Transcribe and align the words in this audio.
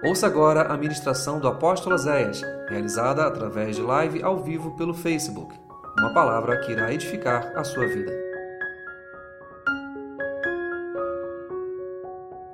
Ouça 0.00 0.28
agora 0.28 0.62
a 0.72 0.76
ministração 0.76 1.40
do 1.40 1.48
apóstolo 1.48 1.98
Zéias, 1.98 2.40
realizada 2.68 3.26
através 3.26 3.74
de 3.74 3.82
live 3.82 4.22
ao 4.22 4.38
vivo 4.38 4.76
pelo 4.76 4.94
Facebook. 4.94 5.52
Uma 5.98 6.14
palavra 6.14 6.60
que 6.60 6.70
irá 6.70 6.94
edificar 6.94 7.52
a 7.58 7.64
sua 7.64 7.84
vida. 7.84 8.12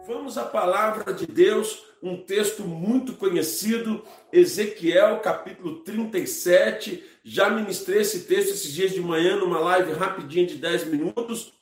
Vamos 0.06 0.38
à 0.38 0.44
palavra 0.44 1.12
de 1.12 1.26
Deus, 1.26 1.84
um 2.02 2.16
texto 2.16 2.62
muito 2.62 3.12
conhecido, 3.12 4.02
Ezequiel, 4.32 5.20
capítulo 5.20 5.80
37. 5.80 7.04
Já 7.22 7.50
ministrei 7.50 8.00
esse 8.00 8.20
texto 8.20 8.52
esses 8.52 8.72
dias 8.72 8.92
de 8.92 9.02
manhã 9.02 9.36
numa 9.36 9.60
live 9.60 9.92
rapidinha 9.92 10.46
de 10.46 10.56
10 10.56 10.86
minutos, 10.86 11.52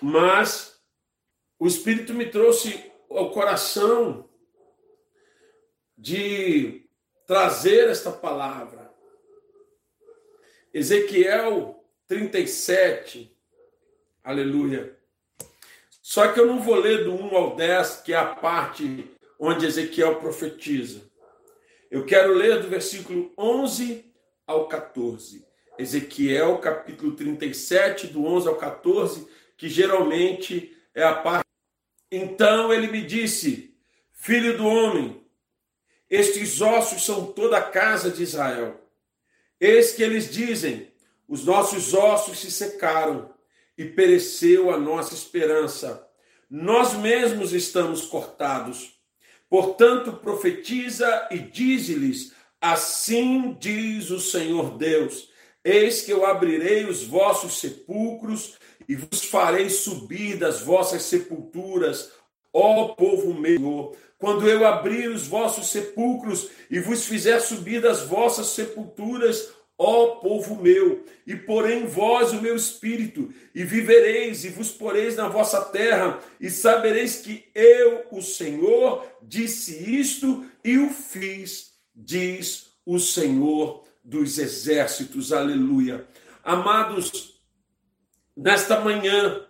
mas 0.00 0.76
o 1.58 1.66
Espírito 1.66 2.14
me 2.14 2.26
trouxe 2.26 2.84
ao 3.10 3.32
coração 3.32 4.28
de 6.02 6.84
trazer 7.28 7.88
esta 7.88 8.10
palavra. 8.10 8.92
Ezequiel 10.74 11.80
37, 12.08 13.32
aleluia. 14.24 14.98
Só 16.02 16.32
que 16.32 16.40
eu 16.40 16.46
não 16.48 16.60
vou 16.60 16.74
ler 16.74 17.04
do 17.04 17.14
1 17.14 17.36
ao 17.36 17.54
10, 17.54 18.02
que 18.04 18.12
é 18.12 18.16
a 18.16 18.26
parte 18.26 19.08
onde 19.38 19.64
Ezequiel 19.64 20.16
profetiza. 20.16 21.08
Eu 21.88 22.04
quero 22.04 22.34
ler 22.34 22.60
do 22.60 22.68
versículo 22.68 23.32
11 23.38 24.04
ao 24.44 24.66
14. 24.66 25.46
Ezequiel, 25.78 26.58
capítulo 26.58 27.14
37, 27.14 28.08
do 28.08 28.24
11 28.24 28.48
ao 28.48 28.56
14, 28.56 29.28
que 29.56 29.68
geralmente 29.68 30.76
é 30.96 31.04
a 31.04 31.14
parte. 31.14 31.46
Então 32.10 32.72
ele 32.72 32.88
me 32.88 33.02
disse: 33.02 33.72
Filho 34.12 34.56
do 34.56 34.66
homem, 34.66 35.21
estes 36.12 36.60
ossos 36.60 37.06
são 37.06 37.32
toda 37.32 37.56
a 37.56 37.62
casa 37.62 38.10
de 38.10 38.22
Israel. 38.22 38.78
Eis 39.58 39.92
que 39.92 40.02
eles 40.02 40.30
dizem: 40.30 40.92
os 41.26 41.42
nossos 41.42 41.94
ossos 41.94 42.38
se 42.38 42.50
secaram 42.50 43.32
e 43.78 43.86
pereceu 43.86 44.70
a 44.70 44.76
nossa 44.76 45.14
esperança. 45.14 46.06
Nós 46.50 46.92
mesmos 46.92 47.54
estamos 47.54 48.02
cortados. 48.02 49.00
Portanto, 49.48 50.12
profetiza 50.12 51.28
e 51.30 51.38
dize-lhes: 51.38 52.34
Assim 52.60 53.56
diz 53.58 54.10
o 54.10 54.20
Senhor 54.20 54.76
Deus: 54.76 55.30
Eis 55.64 56.02
que 56.02 56.12
eu 56.12 56.26
abrirei 56.26 56.84
os 56.84 57.04
vossos 57.04 57.58
sepulcros 57.58 58.58
e 58.86 58.96
vos 58.96 59.24
farei 59.24 59.70
subir 59.70 60.36
das 60.36 60.60
vossas 60.60 61.04
sepulturas, 61.04 62.12
ó 62.52 62.88
povo 62.88 63.32
meu 63.32 63.96
quando 64.22 64.48
eu 64.48 64.64
abrir 64.64 65.08
os 65.08 65.26
vossos 65.26 65.72
sepulcros 65.72 66.48
e 66.70 66.78
vos 66.78 67.06
fizer 67.06 67.40
subir 67.40 67.82
das 67.82 68.02
vossas 68.02 68.46
sepulturas, 68.50 69.50
ó 69.76 70.20
povo 70.20 70.62
meu, 70.62 71.04
e 71.26 71.34
porém 71.34 71.86
vós 71.86 72.30
o 72.30 72.40
meu 72.40 72.54
espírito, 72.54 73.34
e 73.52 73.64
vivereis, 73.64 74.44
e 74.44 74.48
vos 74.48 74.70
poreis 74.70 75.16
na 75.16 75.26
vossa 75.26 75.60
terra, 75.60 76.20
e 76.38 76.48
sabereis 76.50 77.16
que 77.16 77.46
eu, 77.52 78.04
o 78.12 78.22
Senhor, 78.22 79.04
disse 79.20 79.92
isto 79.92 80.46
e 80.62 80.78
o 80.78 80.90
fiz, 80.90 81.72
diz 81.92 82.68
o 82.86 83.00
Senhor 83.00 83.82
dos 84.04 84.38
exércitos. 84.38 85.32
Aleluia. 85.32 86.06
Amados, 86.44 87.40
nesta 88.36 88.78
manhã, 88.78 89.44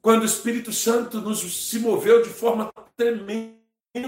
quando 0.00 0.22
o 0.22 0.26
Espírito 0.26 0.72
Santo 0.72 1.20
nos 1.20 1.40
se 1.68 1.80
moveu 1.80 2.22
de 2.22 2.28
forma 2.28 2.71
tremenda 2.96 3.56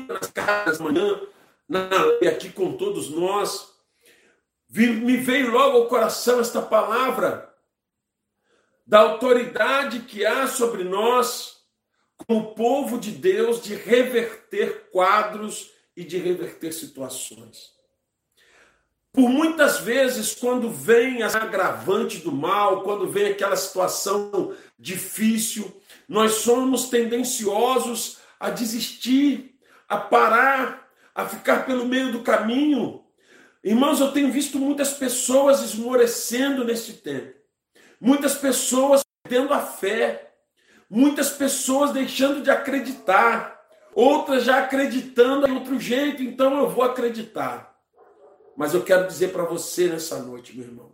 nas 0.09 0.31
casas 0.31 0.81
manhã, 0.81 1.21
na 1.69 1.89
aqui 2.29 2.51
com 2.51 2.77
todos 2.77 3.11
nós, 3.11 3.73
me 4.71 5.17
veio 5.17 5.51
logo 5.51 5.79
ao 5.79 5.89
coração 5.89 6.41
esta 6.41 6.61
palavra 6.61 7.53
da 8.87 9.01
autoridade 9.01 10.01
que 10.01 10.27
há 10.27 10.47
sobre 10.47 10.85
nós, 10.85 11.63
como 12.27 12.55
povo 12.55 12.99
de 12.99 13.11
Deus, 13.11 13.63
de 13.63 13.75
reverter 13.75 14.91
quadros 14.91 15.71
e 15.97 16.05
de 16.05 16.19
reverter 16.19 16.73
situações. 16.73 17.73
Por 19.13 19.29
muitas 19.29 19.79
vezes, 19.79 20.35
quando 20.35 20.69
vem 20.69 21.23
as 21.23 21.37
agravantes 21.37 22.21
do 22.21 22.33
mal, 22.33 22.83
quando 22.83 23.09
vem 23.09 23.27
aquela 23.27 23.57
situação 23.57 24.55
difícil, 24.77 25.81
nós 26.09 26.33
somos 26.33 26.89
tendenciosos 26.89 28.19
a 28.39 28.51
desistir, 28.51 29.59
a 29.89 29.97
parar, 29.97 30.89
a 31.15 31.27
ficar 31.27 31.65
pelo 31.67 31.87
meio 31.87 32.13
do 32.13 32.23
caminho. 32.23 33.05
Irmãos, 33.63 34.01
eu 34.01 34.13
tenho 34.13 34.31
visto 34.31 34.59
muitas 34.59 34.93
pessoas 34.95 35.63
esmorecendo 35.63 36.65
neste 36.65 36.93
tempo, 36.95 37.35
muitas 38.01 38.35
pessoas 38.35 39.03
perdendo 39.23 39.55
a 39.55 39.61
fé, 39.61 40.35
muitas 40.91 41.31
pessoas 41.31 41.93
deixando 41.93 42.43
de 42.43 42.51
acreditar, 42.51 43.59
outras 43.95 44.45
já 44.45 44.59
acreditando 44.59 45.47
de 45.47 45.53
outro 45.53 45.81
jeito, 45.81 46.23
então 46.23 46.59
eu 46.59 46.69
vou 46.69 46.85
acreditar. 46.85 47.75
Mas 48.57 48.75
eu 48.75 48.83
quero 48.83 49.07
dizer 49.07 49.33
para 49.33 49.45
você 49.45 49.89
nessa 49.89 50.19
noite, 50.19 50.57
meu 50.57 50.67
irmão. 50.67 50.93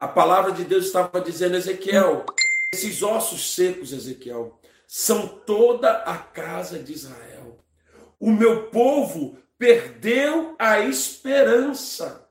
A 0.00 0.08
palavra 0.08 0.52
de 0.52 0.64
Deus 0.64 0.86
estava 0.86 1.20
dizendo, 1.20 1.56
Ezequiel, 1.56 2.24
esses 2.72 3.02
ossos 3.02 3.54
secos, 3.54 3.92
Ezequiel, 3.92 4.58
são 4.86 5.26
toda 5.26 5.90
a 5.90 6.16
casa 6.16 6.78
de 6.78 6.92
Israel. 6.92 7.58
O 8.18 8.30
meu 8.30 8.68
povo 8.68 9.38
perdeu 9.58 10.54
a 10.58 10.80
esperança. 10.80 12.28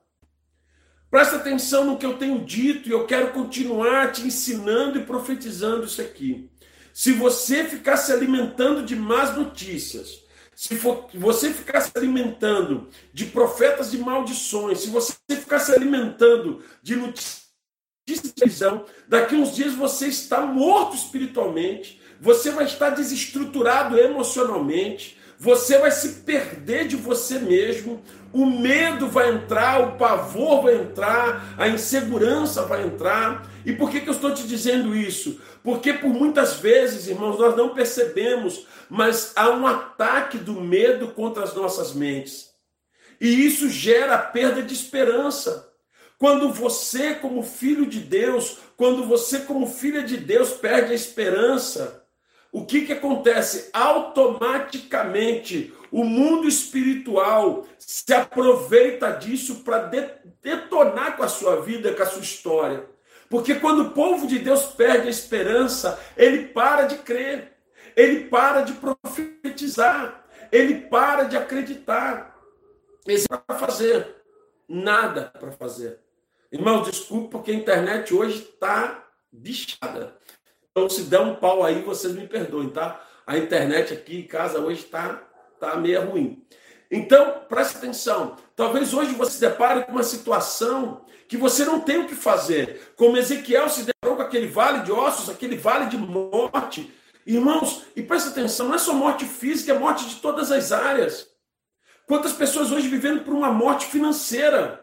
Presta 1.09 1.35
atenção 1.35 1.85
no 1.85 1.97
que 1.97 2.05
eu 2.05 2.17
tenho 2.17 2.43
dito 2.43 2.89
e 2.89 2.91
eu 2.91 3.05
quero 3.05 3.31
continuar 3.31 4.11
te 4.11 4.25
ensinando 4.25 4.99
e 4.99 5.05
profetizando 5.05 5.85
isso 5.85 6.01
aqui. 6.01 6.49
Se 6.93 7.11
você 7.11 7.63
ficar 7.63 7.97
se 7.97 8.11
alimentando 8.11 8.83
de 8.83 8.95
más 8.95 9.35
notícias, 9.35 10.23
se 10.55 10.75
for, 10.75 11.09
você 11.13 11.51
ficar 11.51 11.81
se 11.81 11.91
alimentando 11.95 12.87
de 13.11 13.25
profetas 13.25 13.91
de 13.91 13.97
maldições, 13.97 14.79
se 14.79 14.89
você 14.89 15.13
ficar 15.29 15.59
se 15.59 15.71
alimentando 15.71 16.63
de 16.81 16.95
notícias 16.95 17.43
de 18.07 18.31
televisão, 18.33 18.85
daqui 19.07 19.35
uns 19.35 19.55
dias 19.55 19.73
você 19.73 20.07
está 20.07 20.41
morto 20.41 20.95
espiritualmente, 20.95 21.99
você 22.23 22.51
vai 22.51 22.63
estar 22.63 22.91
desestruturado 22.91 23.99
emocionalmente, 23.99 25.17
você 25.37 25.77
vai 25.77 25.91
se 25.91 26.21
perder 26.21 26.87
de 26.87 26.95
você 26.95 27.37
mesmo, 27.37 28.01
o 28.31 28.45
medo 28.45 29.09
vai 29.09 29.29
entrar, 29.29 29.81
o 29.81 29.97
pavor 29.97 30.63
vai 30.63 30.75
entrar, 30.75 31.53
a 31.57 31.67
insegurança 31.67 32.61
vai 32.61 32.85
entrar. 32.85 33.45
E 33.65 33.73
por 33.73 33.91
que, 33.91 33.99
que 33.99 34.07
eu 34.07 34.13
estou 34.13 34.33
te 34.33 34.47
dizendo 34.47 34.95
isso? 34.95 35.41
Porque 35.61 35.91
por 35.91 36.13
muitas 36.13 36.61
vezes, 36.61 37.09
irmãos, 37.09 37.37
nós 37.37 37.57
não 37.57 37.75
percebemos, 37.75 38.67
mas 38.89 39.33
há 39.35 39.49
um 39.49 39.67
ataque 39.67 40.37
do 40.37 40.61
medo 40.61 41.09
contra 41.09 41.43
as 41.43 41.53
nossas 41.53 41.91
mentes. 41.91 42.51
E 43.19 43.45
isso 43.45 43.67
gera 43.67 44.17
perda 44.17 44.63
de 44.63 44.73
esperança. 44.73 45.69
Quando 46.17 46.53
você, 46.53 47.15
como 47.15 47.43
filho 47.43 47.85
de 47.85 47.99
Deus, 47.99 48.59
quando 48.77 49.03
você, 49.03 49.39
como 49.39 49.67
filha 49.67 50.01
de 50.03 50.15
Deus, 50.15 50.51
perde 50.51 50.93
a 50.93 50.95
esperança, 50.95 52.02
o 52.53 52.65
que, 52.65 52.85
que 52.85 52.93
acontece? 52.93 53.69
Automaticamente 53.73 55.73
o 55.91 56.03
mundo 56.03 56.47
espiritual 56.47 57.65
se 57.79 58.13
aproveita 58.13 59.09
disso 59.09 59.63
para 59.63 59.89
detonar 60.41 61.17
com 61.17 61.23
a 61.23 61.27
sua 61.27 61.61
vida, 61.61 61.93
com 61.93 62.03
a 62.03 62.05
sua 62.05 62.21
história. 62.21 62.85
Porque 63.27 63.55
quando 63.55 63.81
o 63.81 63.91
povo 63.91 64.27
de 64.27 64.37
Deus 64.37 64.65
perde 64.65 65.07
a 65.07 65.11
esperança, 65.11 65.99
ele 66.15 66.49
para 66.49 66.83
de 66.83 66.99
crer, 66.99 67.53
ele 67.95 68.25
para 68.25 68.61
de 68.61 68.73
profetizar, 68.73 70.23
ele 70.51 70.81
para 70.81 71.23
de 71.23 71.35
acreditar. 71.35 72.33
Ele 73.05 73.23
para 73.27 73.57
fazer 73.57 74.15
nada 74.67 75.31
para 75.39 75.51
fazer. 75.51 75.99
Irmãos, 76.51 76.85
desculpe 76.85 77.31
porque 77.31 77.51
a 77.51 77.55
internet 77.55 78.13
hoje 78.13 78.43
está 78.43 79.07
bichada. 79.31 80.15
Então, 80.75 80.89
se 80.89 81.03
der 81.03 81.21
um 81.21 81.35
pau 81.35 81.63
aí, 81.63 81.83
vocês 81.83 82.15
me 82.15 82.27
perdoem, 82.27 82.69
tá? 82.69 82.99
A 83.27 83.37
internet 83.37 83.93
aqui 83.93 84.21
em 84.21 84.27
casa 84.27 84.59
hoje 84.59 84.81
está 84.81 85.21
tá 85.59 85.75
meio 85.75 86.03
ruim. 86.09 86.43
Então, 86.89 87.41
preste 87.47 87.77
atenção. 87.77 88.35
Talvez 88.55 88.91
hoje 88.91 89.13
você 89.13 89.33
se 89.33 89.39
depare 89.39 89.83
com 89.83 89.91
uma 89.91 90.01
situação 90.01 91.05
que 91.27 91.37
você 91.37 91.63
não 91.63 91.79
tem 91.79 91.99
o 91.99 92.07
que 92.07 92.15
fazer. 92.15 92.91
Como 92.95 93.17
Ezequiel 93.17 93.69
se 93.69 93.83
deparou 93.83 94.17
com 94.17 94.23
aquele 94.23 94.47
vale 94.47 94.79
de 94.79 94.91
ossos, 94.91 95.29
aquele 95.29 95.57
vale 95.57 95.85
de 95.85 95.97
morte. 95.97 96.91
Irmãos, 97.23 97.83
e 97.95 98.01
preste 98.01 98.29
atenção, 98.29 98.67
não 98.67 98.75
é 98.75 98.79
só 98.79 98.95
morte 98.95 99.25
física, 99.25 99.73
é 99.73 99.77
morte 99.77 100.09
de 100.09 100.15
todas 100.15 100.51
as 100.51 100.71
áreas. 100.71 101.27
Quantas 102.07 102.33
pessoas 102.33 102.71
hoje 102.71 102.87
vivendo 102.87 103.23
por 103.23 103.33
uma 103.35 103.51
morte 103.51 103.85
financeira? 103.85 104.82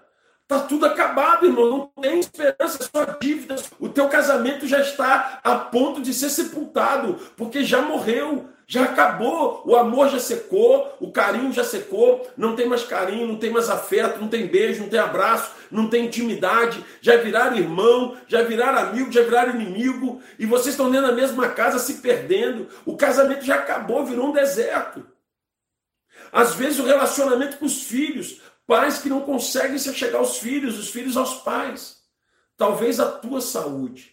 Está 0.51 0.67
tudo 0.67 0.85
acabado, 0.85 1.47
irmão. 1.47 1.93
Não 1.95 2.03
tem 2.03 2.19
esperança, 2.19 2.83
só 2.83 3.05
dívidas. 3.21 3.71
O 3.79 3.89
teu 3.89 4.09
casamento 4.09 4.67
já 4.67 4.81
está 4.81 5.39
a 5.45 5.55
ponto 5.55 6.03
de 6.03 6.13
ser 6.13 6.29
sepultado, 6.29 7.21
porque 7.37 7.63
já 7.63 7.81
morreu, 7.81 8.49
Já 8.71 8.85
acabou, 8.85 9.63
o 9.67 9.75
amor 9.75 10.11
já 10.11 10.21
secou, 10.21 10.97
o 11.01 11.11
carinho 11.11 11.53
já 11.53 11.65
secou, 11.65 12.31
não 12.37 12.55
tem 12.55 12.69
mais 12.69 12.85
carinho, 12.85 13.27
não 13.27 13.35
tem 13.35 13.51
mais 13.51 13.69
afeto, 13.69 14.21
não 14.21 14.29
tem 14.29 14.47
beijo, 14.47 14.83
não 14.83 14.89
tem 14.89 15.01
abraço, 15.01 15.51
não 15.73 15.91
tem 15.91 16.07
intimidade, 16.07 16.85
já 17.01 17.17
viraram 17.17 17.57
irmão, 17.57 18.17
já 18.29 18.43
viraram 18.43 18.79
amigo, 18.79 19.11
já 19.11 19.23
viraram 19.23 19.61
inimigo, 19.61 20.23
e 20.39 20.47
vocês 20.47 20.75
estão 20.75 20.89
dentro 20.89 21.09
da 21.09 21.13
mesma 21.13 21.49
casa 21.49 21.81
se 21.81 21.95
perdendo. 21.95 22.69
O 22.87 22.97
casamento 22.97 23.45
já 23.45 23.57
acabou, 23.57 24.07
virou 24.07 24.29
um 24.29 24.33
deserto. 24.33 25.05
Às 26.31 26.55
vezes 26.55 26.79
o 26.79 26.85
relacionamento 26.85 27.57
com 27.57 27.65
os 27.65 27.83
filhos, 27.83 28.41
pais 28.71 28.99
que 28.99 29.09
não 29.09 29.23
conseguem 29.23 29.77
se 29.79 29.93
chegar 29.93 30.19
aos 30.19 30.39
filhos, 30.39 30.79
os 30.79 30.91
filhos 30.91 31.17
aos 31.17 31.43
pais. 31.43 32.05
Talvez 32.57 33.01
a 33.01 33.11
tua 33.11 33.41
saúde 33.41 34.13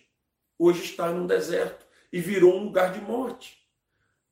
hoje 0.58 0.84
está 0.84 1.12
num 1.12 1.28
deserto 1.28 1.86
e 2.12 2.20
virou 2.20 2.58
um 2.58 2.64
lugar 2.64 2.92
de 2.92 3.00
morte. 3.00 3.56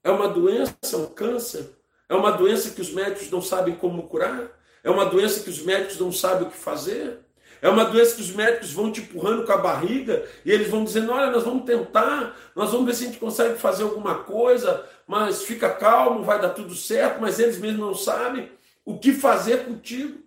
É 0.03 0.09
uma 0.09 0.27
doença, 0.27 0.97
um 0.97 1.05
câncer. 1.05 1.69
É 2.09 2.15
uma 2.15 2.31
doença 2.31 2.71
que 2.71 2.81
os 2.81 2.89
médicos 2.89 3.29
não 3.29 3.39
sabem 3.39 3.75
como 3.75 4.07
curar. 4.07 4.49
É 4.83 4.89
uma 4.89 5.05
doença 5.05 5.43
que 5.43 5.49
os 5.51 5.61
médicos 5.61 5.99
não 5.99 6.11
sabem 6.11 6.47
o 6.47 6.49
que 6.49 6.57
fazer. 6.57 7.19
É 7.61 7.69
uma 7.69 7.85
doença 7.85 8.15
que 8.15 8.21
os 8.23 8.31
médicos 8.31 8.73
vão 8.73 8.91
te 8.91 9.01
empurrando 9.01 9.45
com 9.45 9.51
a 9.51 9.57
barriga 9.57 10.27
e 10.43 10.51
eles 10.51 10.71
vão 10.71 10.83
dizendo: 10.83 11.11
olha, 11.11 11.29
nós 11.29 11.43
vamos 11.43 11.65
tentar, 11.65 12.35
nós 12.55 12.71
vamos 12.71 12.87
ver 12.87 12.95
se 12.95 13.03
a 13.03 13.07
gente 13.07 13.19
consegue 13.19 13.59
fazer 13.59 13.83
alguma 13.83 14.23
coisa, 14.23 14.83
mas 15.05 15.43
fica 15.43 15.69
calmo, 15.69 16.23
vai 16.23 16.41
dar 16.41 16.49
tudo 16.49 16.73
certo, 16.73 17.21
mas 17.21 17.37
eles 17.37 17.59
mesmos 17.59 17.79
não 17.79 17.93
sabem 17.93 18.49
o 18.85 18.99
que 18.99 19.11
fazer 19.11 19.65
contigo. 19.65 20.23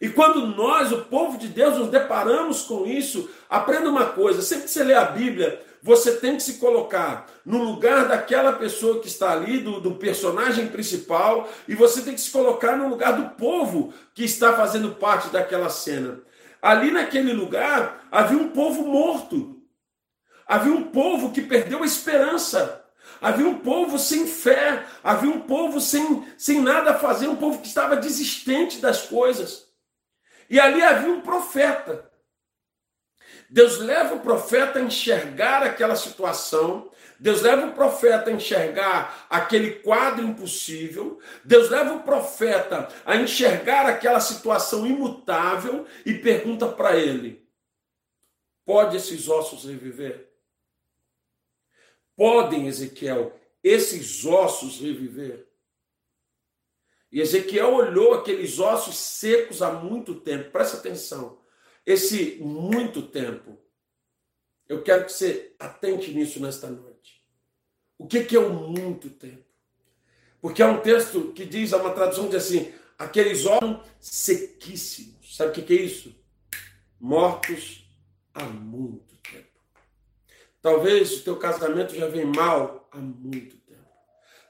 E 0.00 0.08
quando 0.08 0.46
nós, 0.46 0.92
o 0.92 1.04
povo 1.04 1.36
de 1.36 1.48
Deus, 1.48 1.76
nos 1.76 1.88
deparamos 1.88 2.62
com 2.62 2.86
isso, 2.86 3.30
aprenda 3.48 3.90
uma 3.90 4.06
coisa: 4.06 4.42
sempre 4.42 4.64
que 4.64 4.70
você 4.70 4.84
lê 4.84 4.94
a 4.94 5.04
Bíblia, 5.04 5.60
você 5.82 6.16
tem 6.16 6.36
que 6.36 6.42
se 6.42 6.54
colocar 6.54 7.26
no 7.44 7.62
lugar 7.62 8.06
daquela 8.08 8.52
pessoa 8.52 9.00
que 9.00 9.08
está 9.08 9.32
ali, 9.32 9.58
do, 9.58 9.80
do, 9.80 9.94
personagem 9.94 10.68
principal, 10.68 11.50
e 11.66 11.74
você 11.74 12.02
tem 12.02 12.14
que 12.14 12.20
se 12.20 12.30
colocar 12.30 12.76
no 12.76 12.88
lugar 12.88 13.12
do 13.12 13.30
povo 13.36 13.92
que 14.14 14.24
está 14.24 14.54
fazendo 14.54 14.94
parte 14.94 15.28
daquela 15.28 15.68
cena. 15.68 16.20
Ali 16.62 16.90
naquele 16.90 17.32
lugar 17.32 18.06
havia 18.10 18.38
um 18.38 18.48
povo 18.48 18.86
morto, 18.86 19.62
havia 20.46 20.72
um 20.72 20.84
povo 20.84 21.30
que 21.30 21.42
perdeu 21.42 21.82
a 21.82 21.86
esperança, 21.86 22.79
havia 23.20 23.46
um 23.46 23.58
povo 23.58 23.98
sem 23.98 24.26
fé, 24.26 24.84
havia 25.02 25.30
um 25.30 25.40
povo 25.40 25.80
sem, 25.80 26.26
sem 26.38 26.60
nada 26.60 26.92
a 26.92 26.98
fazer, 26.98 27.28
um 27.28 27.36
povo 27.36 27.60
que 27.60 27.68
estava 27.68 27.96
desistente 27.96 28.78
das 28.78 29.02
coisas. 29.06 29.68
E 30.48 30.58
ali 30.58 30.82
havia 30.82 31.10
um 31.10 31.20
profeta 31.20 32.10
Deus 33.50 33.78
leva 33.78 34.14
o 34.14 34.20
profeta 34.20 34.78
a 34.78 34.82
enxergar 34.82 35.64
aquela 35.64 35.96
situação, 35.96 36.88
Deus 37.18 37.42
leva 37.42 37.66
o 37.66 37.72
profeta 37.72 38.30
a 38.30 38.32
enxergar 38.32 39.26
aquele 39.28 39.72
quadro 39.80 40.24
impossível, 40.24 41.18
Deus 41.44 41.68
leva 41.68 41.94
o 41.94 42.04
profeta 42.04 42.88
a 43.04 43.16
enxergar 43.16 43.86
aquela 43.86 44.20
situação 44.20 44.86
imutável 44.86 45.84
e 46.06 46.14
pergunta 46.14 46.68
para 46.68 46.96
ele: 46.96 47.44
pode 48.64 48.96
esses 48.96 49.28
ossos 49.28 49.64
reviver? 49.64 50.29
Podem, 52.20 52.66
Ezequiel, 52.66 53.34
esses 53.64 54.26
ossos 54.26 54.78
reviver? 54.78 55.48
E 57.10 57.18
Ezequiel 57.18 57.72
olhou 57.72 58.12
aqueles 58.12 58.58
ossos 58.58 58.96
secos 58.96 59.62
há 59.62 59.72
muito 59.72 60.16
tempo, 60.16 60.50
presta 60.50 60.76
atenção 60.76 61.40
esse 61.86 62.36
muito 62.42 63.00
tempo. 63.00 63.58
Eu 64.68 64.82
quero 64.82 65.06
que 65.06 65.14
você 65.14 65.56
atente 65.58 66.12
nisso 66.12 66.38
nesta 66.40 66.68
noite. 66.68 67.24
O 67.96 68.06
que, 68.06 68.22
que 68.22 68.36
é 68.36 68.38
o 68.38 68.52
muito 68.52 69.08
tempo? 69.08 69.46
Porque 70.42 70.62
há 70.62 70.66
um 70.66 70.82
texto 70.82 71.32
que 71.32 71.46
diz, 71.46 71.72
há 71.72 71.78
uma 71.78 71.94
tradução 71.94 72.24
que 72.24 72.36
diz 72.36 72.44
assim: 72.44 72.70
aqueles 72.98 73.46
órgãos 73.46 73.88
sequíssimos. 73.98 75.38
Sabe 75.38 75.52
o 75.52 75.54
que, 75.54 75.62
que 75.62 75.72
é 75.72 75.80
isso? 75.80 76.14
Mortos 77.00 77.90
há 78.34 78.44
muito. 78.44 79.09
Talvez 80.62 81.18
o 81.18 81.22
teu 81.22 81.36
casamento 81.36 81.94
já 81.94 82.06
vem 82.06 82.26
mal 82.26 82.88
há 82.92 82.98
muito 82.98 83.56
tempo. 83.56 83.88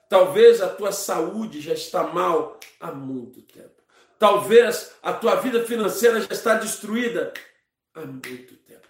Talvez 0.09 0.61
a 0.61 0.69
tua 0.69 0.91
saúde 0.91 1.61
já 1.61 1.73
está 1.73 2.03
mal 2.03 2.59
há 2.81 2.91
muito 2.91 3.43
tempo. 3.43 3.81
Talvez 4.19 4.93
a 5.03 5.13
tua 5.13 5.37
vida 5.37 5.65
financeira 5.65 6.21
já 6.21 6.33
está 6.33 6.55
destruída 6.55 7.33
há 7.95 8.01
muito 8.01 8.57
tempo. 8.57 8.89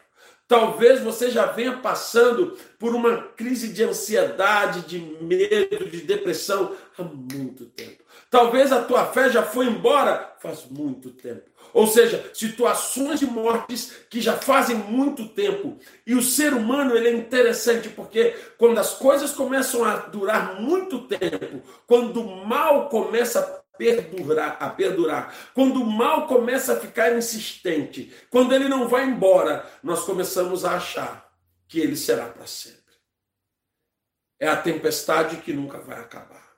Talvez 0.48 1.00
você 1.00 1.30
já 1.30 1.46
venha 1.46 1.76
passando 1.76 2.58
por 2.78 2.94
uma 2.94 3.22
crise 3.22 3.68
de 3.68 3.84
ansiedade, 3.84 4.80
de 4.80 4.98
medo, 4.98 5.88
de 5.88 6.00
depressão 6.00 6.74
há 6.98 7.02
muito 7.02 7.66
tempo. 7.66 8.02
Talvez 8.28 8.72
a 8.72 8.82
tua 8.82 9.06
fé 9.06 9.30
já 9.30 9.42
foi 9.42 9.66
embora 9.66 10.36
faz 10.40 10.64
muito 10.64 11.10
tempo. 11.10 11.49
Ou 11.72 11.86
seja, 11.86 12.30
situações 12.34 13.20
de 13.20 13.26
mortes 13.26 13.92
que 14.08 14.20
já 14.20 14.36
fazem 14.36 14.76
muito 14.76 15.28
tempo. 15.28 15.78
E 16.06 16.14
o 16.14 16.22
ser 16.22 16.52
humano 16.52 16.96
ele 16.96 17.08
é 17.08 17.12
interessante 17.12 17.88
porque 17.88 18.34
quando 18.58 18.78
as 18.78 18.94
coisas 18.94 19.32
começam 19.32 19.84
a 19.84 19.96
durar 19.96 20.60
muito 20.60 21.06
tempo, 21.06 21.62
quando 21.86 22.20
o 22.20 22.46
mal 22.46 22.88
começa 22.88 23.40
a 23.40 23.60
perdurar, 23.80 24.58
a 24.60 24.68
perdurar. 24.68 25.34
Quando 25.54 25.82
o 25.82 25.86
mal 25.86 26.26
começa 26.26 26.74
a 26.74 26.80
ficar 26.80 27.16
insistente, 27.16 28.12
quando 28.28 28.54
ele 28.54 28.68
não 28.68 28.86
vai 28.86 29.06
embora, 29.06 29.64
nós 29.82 30.04
começamos 30.04 30.66
a 30.66 30.76
achar 30.76 31.32
que 31.66 31.80
ele 31.80 31.96
será 31.96 32.26
para 32.26 32.46
sempre. 32.46 32.80
É 34.38 34.48
a 34.48 34.56
tempestade 34.56 35.38
que 35.38 35.52
nunca 35.52 35.78
vai 35.78 35.98
acabar. 35.98 36.50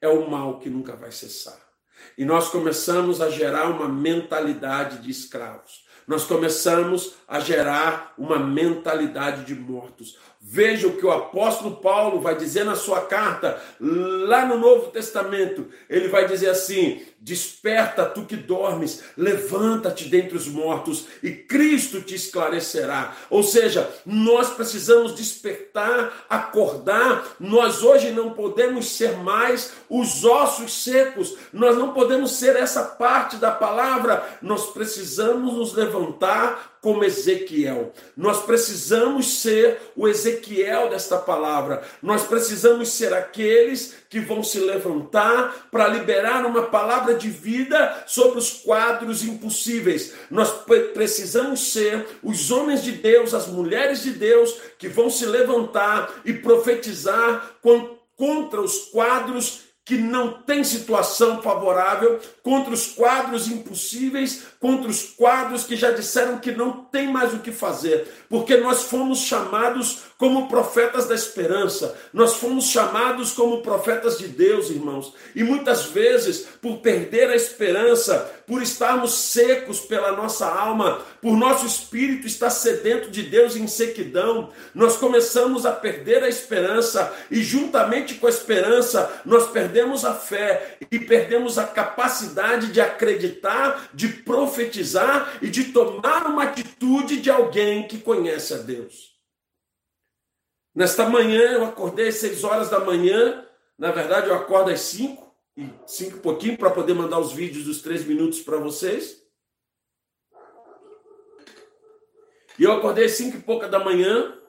É 0.00 0.08
o 0.08 0.28
mal 0.28 0.58
que 0.58 0.68
nunca 0.68 0.94
vai 0.94 1.10
cessar. 1.10 1.67
E 2.16 2.24
nós 2.24 2.48
começamos 2.48 3.20
a 3.20 3.30
gerar 3.30 3.70
uma 3.70 3.88
mentalidade 3.88 4.98
de 4.98 5.10
escravos. 5.10 5.86
Nós 6.06 6.24
começamos 6.24 7.14
a 7.28 7.38
gerar 7.38 8.14
uma 8.16 8.38
mentalidade 8.38 9.44
de 9.44 9.54
mortos. 9.54 10.16
Veja 10.40 10.86
o 10.86 10.96
que 10.96 11.04
o 11.04 11.10
apóstolo 11.10 11.76
Paulo 11.76 12.20
vai 12.20 12.36
dizer 12.36 12.64
na 12.64 12.76
sua 12.76 13.02
carta, 13.02 13.60
lá 13.80 14.46
no 14.46 14.56
Novo 14.56 14.90
Testamento. 14.90 15.66
Ele 15.90 16.06
vai 16.06 16.28
dizer 16.28 16.48
assim: 16.48 17.02
Desperta, 17.20 18.06
tu 18.06 18.24
que 18.24 18.36
dormes, 18.36 19.02
levanta-te 19.16 20.04
dentre 20.08 20.36
os 20.36 20.46
mortos 20.46 21.06
e 21.20 21.32
Cristo 21.32 22.00
te 22.00 22.14
esclarecerá. 22.14 23.16
Ou 23.28 23.42
seja, 23.42 23.90
nós 24.06 24.50
precisamos 24.50 25.16
despertar, 25.16 26.24
acordar. 26.30 27.36
Nós 27.40 27.82
hoje 27.82 28.12
não 28.12 28.30
podemos 28.30 28.86
ser 28.86 29.16
mais 29.16 29.72
os 29.90 30.24
ossos 30.24 30.84
secos, 30.84 31.36
nós 31.52 31.76
não 31.76 31.92
podemos 31.92 32.36
ser 32.36 32.54
essa 32.54 32.84
parte 32.84 33.36
da 33.38 33.50
palavra. 33.50 34.38
Nós 34.40 34.70
precisamos 34.70 35.54
nos 35.54 35.74
levantar 35.74 36.77
como 36.80 37.04
Ezequiel. 37.04 37.92
Nós 38.16 38.42
precisamos 38.42 39.40
ser 39.40 39.78
o 39.96 40.08
Ezequiel 40.08 40.88
desta 40.88 41.18
palavra. 41.18 41.82
Nós 42.02 42.24
precisamos 42.24 42.90
ser 42.90 43.12
aqueles 43.12 43.94
que 44.08 44.20
vão 44.20 44.42
se 44.42 44.58
levantar 44.58 45.68
para 45.70 45.88
liberar 45.88 46.46
uma 46.46 46.62
palavra 46.62 47.14
de 47.14 47.28
vida 47.28 48.04
sobre 48.06 48.38
os 48.38 48.50
quadros 48.50 49.22
impossíveis. 49.22 50.14
Nós 50.30 50.50
precisamos 50.94 51.72
ser 51.72 52.06
os 52.22 52.50
homens 52.50 52.82
de 52.82 52.92
Deus, 52.92 53.34
as 53.34 53.46
mulheres 53.46 54.02
de 54.02 54.12
Deus 54.12 54.56
que 54.78 54.88
vão 54.88 55.10
se 55.10 55.26
levantar 55.26 56.20
e 56.24 56.32
profetizar 56.32 57.56
contra 58.16 58.60
os 58.60 58.86
quadros 58.86 59.67
que 59.88 59.96
não 59.96 60.42
tem 60.42 60.62
situação 60.62 61.40
favorável, 61.40 62.20
contra 62.42 62.74
os 62.74 62.88
quadros 62.88 63.48
impossíveis, 63.48 64.42
contra 64.60 64.90
os 64.90 65.02
quadros 65.02 65.64
que 65.64 65.76
já 65.76 65.90
disseram 65.90 66.38
que 66.38 66.52
não 66.52 66.84
tem 66.84 67.10
mais 67.10 67.32
o 67.32 67.38
que 67.38 67.50
fazer, 67.50 68.06
porque 68.28 68.58
nós 68.58 68.82
fomos 68.82 69.20
chamados 69.20 70.02
como 70.18 70.48
profetas 70.48 71.06
da 71.06 71.14
esperança, 71.14 71.96
nós 72.12 72.34
fomos 72.34 72.64
chamados 72.64 73.30
como 73.30 73.62
profetas 73.62 74.18
de 74.18 74.26
Deus, 74.26 74.68
irmãos, 74.68 75.14
e 75.32 75.44
muitas 75.44 75.84
vezes, 75.86 76.40
por 76.60 76.78
perder 76.78 77.30
a 77.30 77.36
esperança, 77.36 78.28
por 78.44 78.60
estarmos 78.60 79.14
secos 79.14 79.78
pela 79.78 80.10
nossa 80.10 80.44
alma, 80.44 81.02
por 81.22 81.36
nosso 81.36 81.64
espírito 81.66 82.26
estar 82.26 82.50
sedento 82.50 83.12
de 83.12 83.22
Deus 83.22 83.54
em 83.54 83.68
sequidão, 83.68 84.50
nós 84.74 84.96
começamos 84.96 85.64
a 85.64 85.70
perder 85.70 86.24
a 86.24 86.28
esperança, 86.28 87.14
e 87.30 87.40
juntamente 87.40 88.14
com 88.14 88.26
a 88.26 88.30
esperança, 88.30 89.22
nós 89.24 89.48
perdemos 89.52 90.04
a 90.04 90.14
fé 90.14 90.78
e 90.90 90.98
perdemos 90.98 91.58
a 91.58 91.64
capacidade 91.64 92.72
de 92.72 92.80
acreditar, 92.80 93.88
de 93.94 94.08
profetizar 94.08 95.38
e 95.40 95.48
de 95.48 95.66
tomar 95.66 96.26
uma 96.26 96.42
atitude 96.42 97.20
de 97.20 97.30
alguém 97.30 97.86
que 97.86 97.98
conhece 97.98 98.52
a 98.52 98.56
Deus. 98.56 99.17
Nesta 100.78 101.08
manhã 101.08 101.40
eu 101.54 101.64
acordei 101.64 102.06
às 102.06 102.14
seis 102.18 102.44
horas 102.44 102.70
da 102.70 102.78
manhã, 102.78 103.44
na 103.76 103.90
verdade 103.90 104.28
eu 104.28 104.34
acordo 104.36 104.70
às 104.70 104.78
cinco, 104.78 105.34
e 105.56 105.68
cinco 105.84 106.18
e 106.18 106.20
pouquinho 106.20 106.56
para 106.56 106.70
poder 106.70 106.94
mandar 106.94 107.18
os 107.18 107.32
vídeos 107.32 107.64
dos 107.64 107.82
três 107.82 108.04
minutos 108.04 108.42
para 108.42 108.58
vocês. 108.58 109.20
E 112.56 112.62
eu 112.62 112.70
acordei 112.70 113.06
às 113.06 113.10
cinco 113.14 113.38
e 113.38 113.40
pouca 113.40 113.66
da 113.68 113.80
manhã, 113.80 114.40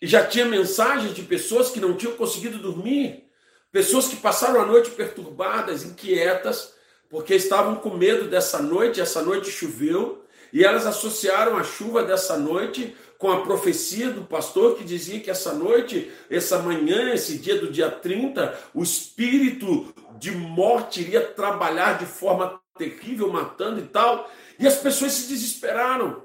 E 0.00 0.06
já 0.06 0.24
tinha 0.24 0.44
mensagens 0.44 1.12
de 1.12 1.22
pessoas 1.24 1.70
que 1.70 1.80
não 1.80 1.96
tinham 1.96 2.16
conseguido 2.16 2.58
dormir, 2.58 3.28
pessoas 3.72 4.06
que 4.06 4.14
passaram 4.14 4.60
a 4.60 4.66
noite 4.66 4.90
perturbadas, 4.90 5.82
inquietas, 5.82 6.72
porque 7.08 7.34
estavam 7.34 7.74
com 7.76 7.96
medo 7.96 8.28
dessa 8.28 8.62
noite, 8.62 9.00
essa 9.00 9.22
noite 9.22 9.50
choveu, 9.50 10.23
e 10.54 10.64
elas 10.64 10.86
associaram 10.86 11.56
a 11.58 11.64
chuva 11.64 12.04
dessa 12.04 12.38
noite 12.38 12.96
com 13.18 13.28
a 13.28 13.42
profecia 13.42 14.08
do 14.10 14.22
pastor 14.22 14.76
que 14.76 14.84
dizia 14.84 15.18
que 15.18 15.28
essa 15.28 15.52
noite, 15.52 16.12
essa 16.30 16.60
manhã, 16.60 17.12
esse 17.12 17.38
dia 17.38 17.58
do 17.58 17.72
dia 17.72 17.90
30, 17.90 18.56
o 18.72 18.80
espírito 18.80 19.92
de 20.16 20.30
morte 20.30 21.00
iria 21.00 21.26
trabalhar 21.26 21.98
de 21.98 22.06
forma 22.06 22.60
terrível, 22.78 23.32
matando 23.32 23.80
e 23.80 23.88
tal. 23.88 24.30
E 24.56 24.64
as 24.64 24.76
pessoas 24.76 25.10
se 25.10 25.26
desesperaram. 25.26 26.22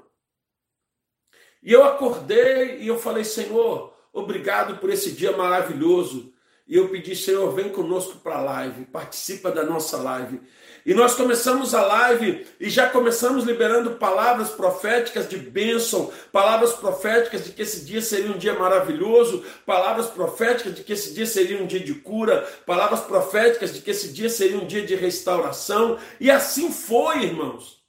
E 1.60 1.72
eu 1.72 1.82
acordei 1.82 2.78
e 2.78 2.86
eu 2.86 3.00
falei, 3.00 3.24
Senhor, 3.24 3.92
obrigado 4.12 4.78
por 4.78 4.90
esse 4.90 5.10
dia 5.10 5.36
maravilhoso. 5.36 6.32
E 6.68 6.76
eu 6.76 6.88
pedi, 6.88 7.16
Senhor, 7.16 7.52
vem 7.52 7.68
conosco 7.68 8.18
para 8.18 8.36
a 8.36 8.42
live, 8.42 8.84
participa 8.84 9.50
da 9.50 9.64
nossa 9.64 9.96
live. 9.96 10.40
E 10.84 10.94
nós 10.94 11.14
começamos 11.14 11.74
a 11.74 11.82
live 11.82 12.46
e 12.58 12.70
já 12.70 12.88
começamos 12.88 13.44
liberando 13.44 13.92
palavras 13.92 14.48
proféticas 14.48 15.28
de 15.28 15.36
bênção, 15.36 16.10
palavras 16.32 16.72
proféticas 16.72 17.44
de 17.44 17.52
que 17.52 17.62
esse 17.62 17.84
dia 17.84 18.00
seria 18.00 18.32
um 18.32 18.38
dia 18.38 18.54
maravilhoso, 18.54 19.44
palavras 19.66 20.06
proféticas 20.06 20.74
de 20.74 20.82
que 20.82 20.92
esse 20.92 21.12
dia 21.12 21.26
seria 21.26 21.62
um 21.62 21.66
dia 21.66 21.80
de 21.80 21.94
cura, 21.94 22.48
palavras 22.66 23.00
proféticas 23.00 23.74
de 23.74 23.80
que 23.80 23.90
esse 23.90 24.08
dia 24.12 24.30
seria 24.30 24.58
um 24.58 24.66
dia 24.66 24.84
de 24.84 24.94
restauração. 24.94 25.98
E 26.18 26.30
assim 26.30 26.72
foi, 26.72 27.24
irmãos. 27.24 27.80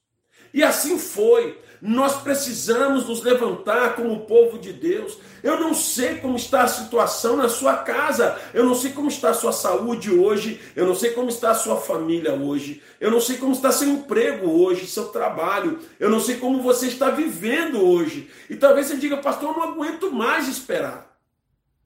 E 0.54 0.64
assim 0.64 1.00
foi. 1.00 1.58
Nós 1.82 2.22
precisamos 2.22 3.08
nos 3.08 3.24
levantar 3.24 3.96
como 3.96 4.20
povo 4.28 4.60
de 4.60 4.72
Deus. 4.72 5.18
Eu 5.42 5.60
não 5.60 5.74
sei 5.74 6.18
como 6.18 6.36
está 6.36 6.62
a 6.62 6.68
situação 6.68 7.36
na 7.36 7.50
sua 7.50 7.78
casa, 7.78 8.40
eu 8.54 8.64
não 8.64 8.76
sei 8.76 8.92
como 8.92 9.08
está 9.08 9.32
a 9.32 9.34
sua 9.34 9.52
saúde 9.52 10.12
hoje, 10.12 10.62
eu 10.76 10.86
não 10.86 10.94
sei 10.94 11.12
como 11.12 11.30
está 11.30 11.50
a 11.50 11.56
sua 11.56 11.78
família 11.78 12.34
hoje, 12.34 12.84
eu 13.00 13.10
não 13.10 13.20
sei 13.20 13.38
como 13.38 13.54
está 13.54 13.72
seu 13.72 13.90
emprego 13.90 14.48
hoje, 14.48 14.86
seu 14.86 15.06
trabalho, 15.06 15.80
eu 16.00 16.10
não 16.10 16.20
sei 16.20 16.36
como 16.38 16.62
você 16.62 16.86
está 16.86 17.10
vivendo 17.10 17.84
hoje. 17.84 18.30
E 18.48 18.56
talvez 18.56 18.86
você 18.86 18.98
diga, 18.98 19.18
pastor, 19.18 19.50
eu 19.50 19.56
não 19.56 19.64
aguento 19.64 20.12
mais 20.12 20.48
esperar. 20.48 21.10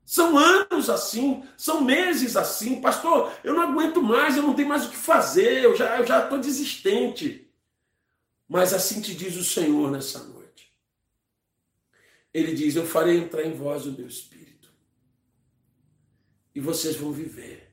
São 0.06 0.38
anos 0.38 0.90
assim, 0.90 1.42
são 1.58 1.82
meses 1.82 2.36
assim, 2.36 2.82
pastor. 2.82 3.32
Eu 3.44 3.54
não 3.54 3.64
aguento 3.64 4.04
mais, 4.04 4.36
eu 4.36 4.44
não 4.44 4.54
tenho 4.54 4.68
mais 4.68 4.86
o 4.86 4.90
que 4.90 4.98
fazer, 4.98 5.64
eu 5.64 5.75
já 5.75 6.02
estou 6.02 6.06
já 6.06 6.38
desistente. 6.38 7.45
Mas 8.48 8.74
assim 8.74 9.02
te 9.02 9.14
diz 9.16 9.36
o 9.36 9.44
Senhor 9.44 9.92
nessa 9.92 10.24
noite. 10.24 10.72
Ele 12.34 12.54
diz: 12.54 12.75
Eu 12.75 12.86
farei 12.86 13.18
entrar 13.18 13.44
em 13.44 13.54
vós 13.54 13.86
o 13.86 13.92
meu 13.92 14.08
espírito, 14.08 14.72
e 16.54 16.60
vocês 16.60 16.96
vão 16.96 17.12
viver. 17.12 17.66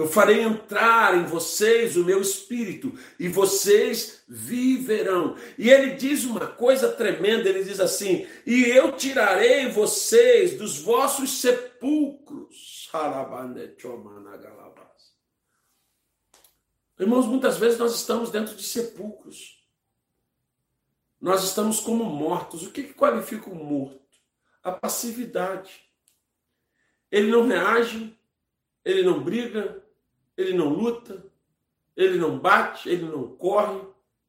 Eu 0.00 0.08
farei 0.08 0.40
entrar 0.40 1.14
em 1.14 1.26
vocês 1.26 1.94
o 1.94 2.04
meu 2.06 2.22
espírito 2.22 2.94
e 3.18 3.28
vocês 3.28 4.22
viverão. 4.26 5.36
E 5.58 5.68
ele 5.68 5.94
diz 5.94 6.24
uma 6.24 6.46
coisa 6.46 6.90
tremenda: 6.90 7.46
ele 7.46 7.62
diz 7.62 7.78
assim: 7.78 8.26
E 8.46 8.64
eu 8.64 8.92
tirarei 8.92 9.68
vocês 9.68 10.56
dos 10.56 10.78
vossos 10.78 11.42
sepulcros. 11.42 12.88
Irmãos, 17.00 17.24
muitas 17.24 17.56
vezes 17.56 17.78
nós 17.78 17.94
estamos 17.94 18.30
dentro 18.30 18.54
de 18.54 18.62
sepulcros. 18.62 19.66
Nós 21.18 21.42
estamos 21.42 21.80
como 21.80 22.04
mortos. 22.04 22.62
O 22.62 22.70
que, 22.70 22.82
que 22.82 22.92
qualifica 22.92 23.48
o 23.48 23.54
morto? 23.54 23.98
A 24.62 24.70
passividade. 24.70 25.88
Ele 27.10 27.30
não 27.30 27.48
reage, 27.48 28.14
ele 28.84 29.02
não 29.02 29.24
briga, 29.24 29.82
ele 30.36 30.52
não 30.52 30.68
luta, 30.68 31.24
ele 31.96 32.18
não 32.18 32.38
bate, 32.38 32.86
ele 32.90 33.06
não 33.06 33.34
corre, 33.34 33.80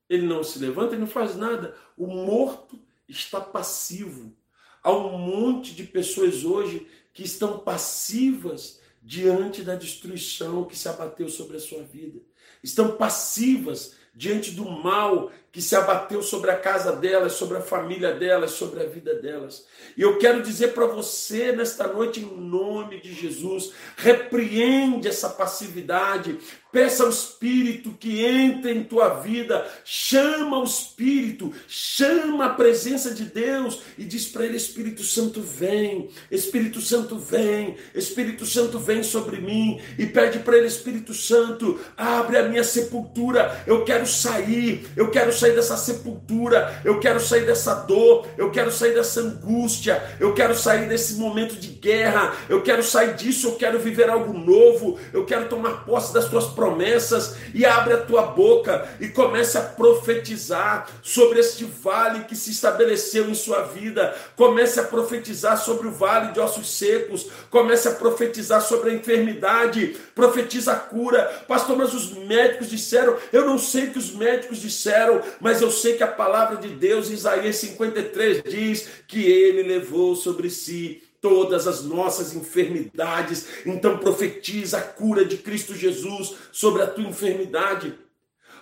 ele 0.07 0.25
não 0.25 0.41
se 0.41 0.57
levanta, 0.57 0.93
ele 0.93 1.01
não 1.01 1.07
faz 1.07 1.35
nada. 1.35 1.75
O 1.97 2.07
morto 2.07 2.79
está 3.05 3.41
passivo. 3.41 4.33
Há 4.81 4.93
um 4.93 5.17
monte 5.17 5.75
de 5.75 5.83
pessoas 5.83 6.45
hoje 6.45 6.87
que 7.13 7.23
estão 7.23 7.59
passivas 7.59 8.81
diante 9.01 9.61
da 9.61 9.75
destruição 9.75 10.63
que 10.63 10.77
se 10.77 10.87
abateu 10.87 11.27
sobre 11.27 11.57
a 11.57 11.59
sua 11.59 11.83
vida 11.83 12.30
estão 12.63 12.95
passivas 12.95 13.95
diante 14.13 14.51
do 14.51 14.65
mal 14.69 15.31
que 15.51 15.61
se 15.61 15.75
abateu 15.75 16.23
sobre 16.23 16.49
a 16.49 16.55
casa 16.55 16.93
delas, 16.93 17.33
sobre 17.33 17.57
a 17.57 17.61
família 17.61 18.13
delas, 18.13 18.51
sobre 18.51 18.81
a 18.81 18.85
vida 18.85 19.15
delas. 19.15 19.65
E 19.97 20.01
eu 20.01 20.17
quero 20.17 20.41
dizer 20.41 20.69
para 20.69 20.85
você 20.85 21.51
nesta 21.51 21.87
noite, 21.87 22.21
em 22.21 22.37
nome 22.37 23.01
de 23.01 23.13
Jesus, 23.13 23.71
repreende 23.97 25.09
essa 25.09 25.29
passividade, 25.29 26.39
peça 26.71 27.03
ao 27.03 27.09
Espírito 27.09 27.91
que 27.99 28.25
entre 28.25 28.71
em 28.71 28.83
tua 28.83 29.09
vida, 29.19 29.67
chama 29.83 30.59
o 30.59 30.63
Espírito, 30.63 31.53
chama 31.67 32.45
a 32.45 32.53
presença 32.53 33.13
de 33.13 33.25
Deus 33.25 33.81
e 33.97 34.05
diz 34.05 34.27
para 34.27 34.45
ele: 34.45 34.55
Espírito 34.55 35.03
Santo, 35.03 35.41
vem, 35.41 36.09
Espírito 36.31 36.79
Santo, 36.79 37.19
vem, 37.19 37.75
Espírito 37.93 38.45
Santo, 38.45 38.79
vem 38.79 39.03
sobre 39.03 39.41
mim, 39.41 39.81
e 39.97 40.05
pede 40.05 40.39
para 40.39 40.57
ele: 40.57 40.67
Espírito 40.67 41.13
Santo, 41.13 41.79
abre 41.97 42.37
a 42.37 42.47
minha 42.47 42.63
sepultura, 42.63 43.63
eu 43.67 43.83
quero 43.83 44.07
sair, 44.07 44.87
eu 44.95 45.11
quero 45.11 45.33
sair 45.41 45.55
dessa 45.55 45.75
sepultura, 45.75 46.81
eu 46.85 46.99
quero 46.99 47.19
sair 47.19 47.45
dessa 47.45 47.73
dor, 47.73 48.27
eu 48.37 48.51
quero 48.51 48.71
sair 48.71 48.93
dessa 48.93 49.21
angústia, 49.21 50.01
eu 50.19 50.33
quero 50.33 50.55
sair 50.55 50.87
desse 50.87 51.15
momento 51.15 51.55
de 51.55 51.69
guerra, 51.69 52.35
eu 52.47 52.61
quero 52.61 52.83
sair 52.83 53.15
disso, 53.15 53.47
eu 53.47 53.55
quero 53.55 53.79
viver 53.79 54.09
algo 54.09 54.33
novo, 54.33 54.99
eu 55.11 55.25
quero 55.25 55.49
tomar 55.49 55.83
posse 55.83 56.13
das 56.13 56.25
tuas 56.25 56.45
promessas 56.45 57.35
e 57.53 57.65
abre 57.65 57.93
a 57.93 57.97
tua 57.97 58.21
boca 58.23 58.87
e 58.99 59.07
comece 59.07 59.57
a 59.57 59.61
profetizar 59.61 60.87
sobre 61.01 61.39
este 61.39 61.65
vale 61.65 62.25
que 62.25 62.35
se 62.35 62.51
estabeleceu 62.51 63.29
em 63.29 63.33
sua 63.33 63.63
vida, 63.63 64.13
comece 64.35 64.79
a 64.79 64.83
profetizar 64.83 65.57
sobre 65.57 65.87
o 65.87 65.91
vale 65.91 66.33
de 66.33 66.39
ossos 66.39 66.77
secos, 66.77 67.27
comece 67.49 67.87
a 67.87 67.91
profetizar 67.91 68.61
sobre 68.61 68.91
a 68.91 68.93
enfermidade, 68.93 69.97
profetiza 70.13 70.73
a 70.73 70.75
cura. 70.75 71.43
Pastor, 71.47 71.75
mas 71.75 71.93
os 71.93 72.11
médicos 72.13 72.69
disseram, 72.69 73.17
eu 73.33 73.45
não 73.45 73.57
sei 73.57 73.85
o 73.85 73.91
que 73.91 73.99
os 73.99 74.13
médicos 74.13 74.59
disseram, 74.59 75.21
mas 75.39 75.61
eu 75.61 75.71
sei 75.71 75.97
que 75.97 76.03
a 76.03 76.07
palavra 76.07 76.57
de 76.57 76.69
Deus, 76.69 77.09
Isaías 77.09 77.55
53, 77.57 78.43
diz 78.43 78.89
que 79.07 79.23
ele 79.23 79.63
levou 79.63 80.15
sobre 80.15 80.49
si 80.49 81.03
todas 81.21 81.67
as 81.67 81.83
nossas 81.83 82.35
enfermidades. 82.35 83.47
Então 83.65 83.97
profetiza 83.97 84.79
a 84.79 84.81
cura 84.81 85.23
de 85.23 85.37
Cristo 85.37 85.75
Jesus 85.75 86.35
sobre 86.51 86.81
a 86.81 86.87
tua 86.87 87.03
enfermidade. 87.03 87.93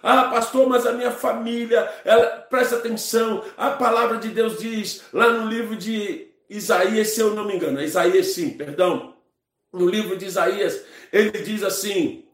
Ah, 0.04 0.26
pastor, 0.26 0.68
mas 0.68 0.86
a 0.86 0.94
minha 0.94 1.12
família, 1.12 1.92
ela, 2.06 2.26
presta 2.50 2.78
atenção, 2.78 3.44
a 3.58 3.72
palavra 3.72 4.18
de 4.18 4.30
Deus 4.30 4.60
diz 4.60 5.04
lá 5.12 5.30
no 5.32 5.50
livro 5.50 5.76
de 5.76 6.28
Isaías, 6.50 7.10
se 7.10 7.22
eu 7.22 7.36
não 7.36 7.46
me 7.46 7.56
engano, 7.56 7.80
é 7.80 7.86
Isaías 7.86 8.28
sim, 8.28 8.52
perdão. 8.52 9.16
No 9.72 9.88
livro 9.88 10.18
de 10.18 10.26
Isaías, 10.26 10.84
ele 11.12 11.32
diz 11.44 11.64
assim: 11.64 12.26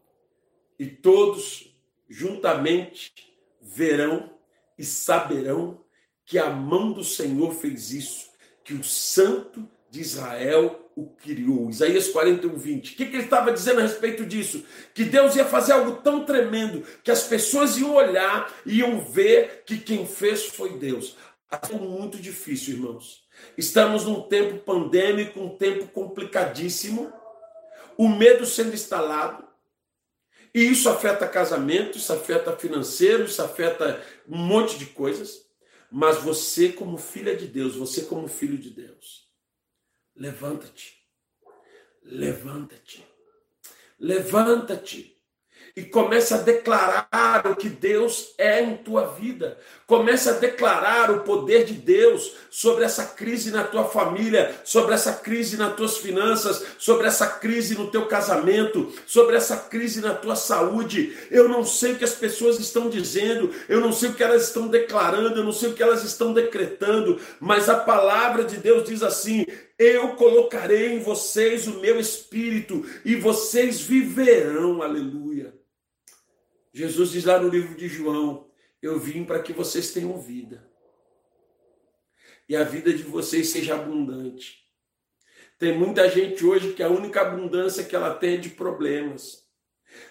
E 0.80 0.86
todos 0.86 1.76
juntamente 2.08 3.25
verão 3.66 4.30
e 4.78 4.84
saberão 4.84 5.84
que 6.24 6.38
a 6.38 6.50
mão 6.50 6.92
do 6.92 7.04
Senhor 7.04 7.54
fez 7.54 7.92
isso, 7.92 8.30
que 8.64 8.74
o 8.74 8.84
Santo 8.84 9.68
de 9.90 10.02
Israel 10.02 10.82
o 10.96 11.08
criou. 11.08 11.70
Isaías 11.70 12.08
41, 12.08 12.56
20. 12.56 12.94
O 12.94 12.96
que, 12.96 13.04
ele 13.04 13.18
estava 13.18 13.52
dizendo 13.52 13.80
a 13.80 13.84
respeito 13.84 14.26
disso? 14.26 14.64
Que 14.94 15.04
Deus 15.04 15.36
ia 15.36 15.44
fazer 15.44 15.74
algo 15.74 15.98
tão 15.98 16.24
tremendo 16.24 16.84
que 17.04 17.12
as 17.12 17.24
pessoas 17.24 17.78
iam 17.78 17.94
olhar 17.94 18.54
e 18.66 18.80
iam 18.80 19.02
ver 19.02 19.64
que 19.66 19.78
quem 19.78 20.06
fez 20.06 20.46
foi 20.46 20.78
Deus. 20.78 21.18
É 21.52 21.76
muito 21.76 22.18
difícil, 22.18 22.76
irmãos. 22.76 23.26
Estamos 23.58 24.06
num 24.06 24.22
tempo 24.22 24.60
pandêmico, 24.60 25.40
um 25.40 25.58
tempo 25.58 25.88
complicadíssimo, 25.88 27.12
o 27.98 28.08
medo 28.08 28.46
sendo 28.46 28.74
instalado, 28.74 29.46
e 30.56 30.72
isso 30.72 30.88
afeta 30.88 31.28
casamento, 31.28 31.98
isso 31.98 32.14
afeta 32.14 32.56
financeiro, 32.56 33.26
isso 33.26 33.42
afeta 33.42 34.02
um 34.26 34.38
monte 34.38 34.80
de 34.80 34.86
coisas. 34.86 35.46
Mas 35.92 36.20
você, 36.20 36.72
como 36.72 36.98
filha 36.98 37.36
de 37.36 37.46
Deus, 37.46 37.76
você, 37.76 38.04
como 38.04 38.30
filho 38.30 38.58
de 38.58 38.70
Deus, 38.70 39.30
levanta-te. 40.16 40.98
Levanta-te. 42.02 43.06
Levanta-te. 44.00 45.15
E 45.76 45.84
comece 45.84 46.34
a 46.34 46.38
declarar 46.38 47.44
o 47.52 47.56
que 47.56 47.68
Deus 47.68 48.34
é 48.38 48.62
em 48.62 48.78
tua 48.78 49.08
vida. 49.08 49.58
Comece 49.86 50.30
a 50.30 50.34
declarar 50.34 51.12
o 51.12 51.20
poder 51.20 51.66
de 51.66 51.74
Deus 51.74 52.34
sobre 52.50 52.86
essa 52.86 53.04
crise 53.04 53.52
na 53.52 53.66
tua 53.66 53.84
família, 53.84 54.56
sobre 54.64 54.96
essa 54.96 55.12
crise 55.12 55.58
nas 55.58 55.76
tuas 55.76 55.98
finanças, 55.98 56.64
sobre 56.80 57.08
essa 57.08 57.28
crise 57.28 57.78
no 57.78 57.92
teu 57.92 58.06
casamento, 58.08 58.90
sobre 59.06 59.36
essa 59.36 59.58
crise 59.58 60.00
na 60.00 60.14
tua 60.14 60.38
saúde. 60.38 61.14
Eu 61.30 61.50
não 61.50 61.66
sei 61.66 61.92
o 61.92 61.98
que 61.98 62.06
as 62.06 62.16
pessoas 62.16 62.58
estão 62.58 62.90
dizendo, 62.90 63.52
eu 63.68 63.82
não 63.82 63.92
sei 63.92 64.10
o 64.10 64.14
que 64.14 64.24
elas 64.24 64.44
estão 64.44 64.70
declarando, 64.70 65.40
eu 65.40 65.44
não 65.44 65.52
sei 65.52 65.70
o 65.70 65.74
que 65.74 65.84
elas 65.84 66.06
estão 66.06 66.32
decretando, 66.32 67.20
mas 67.38 67.68
a 67.68 67.76
palavra 67.76 68.46
de 68.46 68.56
Deus 68.58 68.88
diz 68.88 69.04
assim: 69.04 69.46
eu 69.78 70.16
colocarei 70.16 70.94
em 70.94 71.00
vocês 71.00 71.68
o 71.68 71.82
meu 71.82 72.00
espírito 72.00 72.86
e 73.04 73.16
vocês 73.16 73.82
viverão. 73.82 74.82
Aleluia. 74.82 75.65
Jesus 76.76 77.12
diz 77.12 77.24
lá 77.24 77.40
no 77.40 77.48
livro 77.48 77.74
de 77.74 77.88
João: 77.88 78.50
Eu 78.82 79.00
vim 79.00 79.24
para 79.24 79.42
que 79.42 79.54
vocês 79.54 79.94
tenham 79.94 80.20
vida. 80.20 80.70
E 82.50 82.56
a 82.56 82.66
vida 82.66 82.94
de 82.94 83.02
vocês 83.02 83.48
seja 83.48 83.76
abundante. 83.76 84.66
Tem 85.58 85.76
muita 85.76 86.10
gente 86.10 86.46
hoje 86.46 86.74
que 86.74 86.84
a 86.84 86.90
única 86.90 87.22
abundância 87.22 87.86
que 87.86 87.96
ela 87.96 88.14
tem 88.14 88.34
é 88.34 88.38
de 88.38 88.50
problemas. 88.50 89.46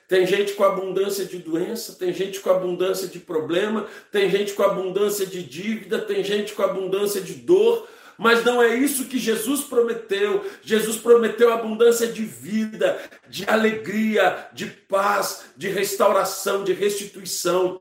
Tem 0.09 0.27
gente 0.27 0.55
com 0.55 0.65
abundância 0.65 1.27
de 1.27 1.37
doença, 1.37 1.97
tem 1.97 2.15
gente 2.15 2.41
com 2.41 2.49
abundância 2.49 3.09
de 3.09 3.21
problema, 3.21 3.87
tem 4.11 4.31
gente 4.31 4.55
com 4.55 4.63
abundância 4.63 5.27
de 5.27 5.43
dívida, 5.43 6.01
tem 6.01 6.25
gente 6.25 6.55
com 6.55 6.63
abundância 6.63 7.21
de 7.21 7.35
dor, 7.35 7.87
mas 8.19 8.45
não 8.45 8.63
é 8.63 8.75
isso 8.75 9.07
que 9.07 9.19
Jesus 9.19 9.63
prometeu. 9.63 10.45
Jesus 10.63 10.97
prometeu 10.97 11.53
abundância 11.53 12.07
de 12.07 12.25
vida, 12.25 13.01
de 13.29 13.45
alegria, 13.49 14.49
de 14.53 14.67
paz, 14.67 15.45
de 15.57 15.69
restauração, 15.69 16.65
de 16.65 16.73
restituição. 16.73 17.81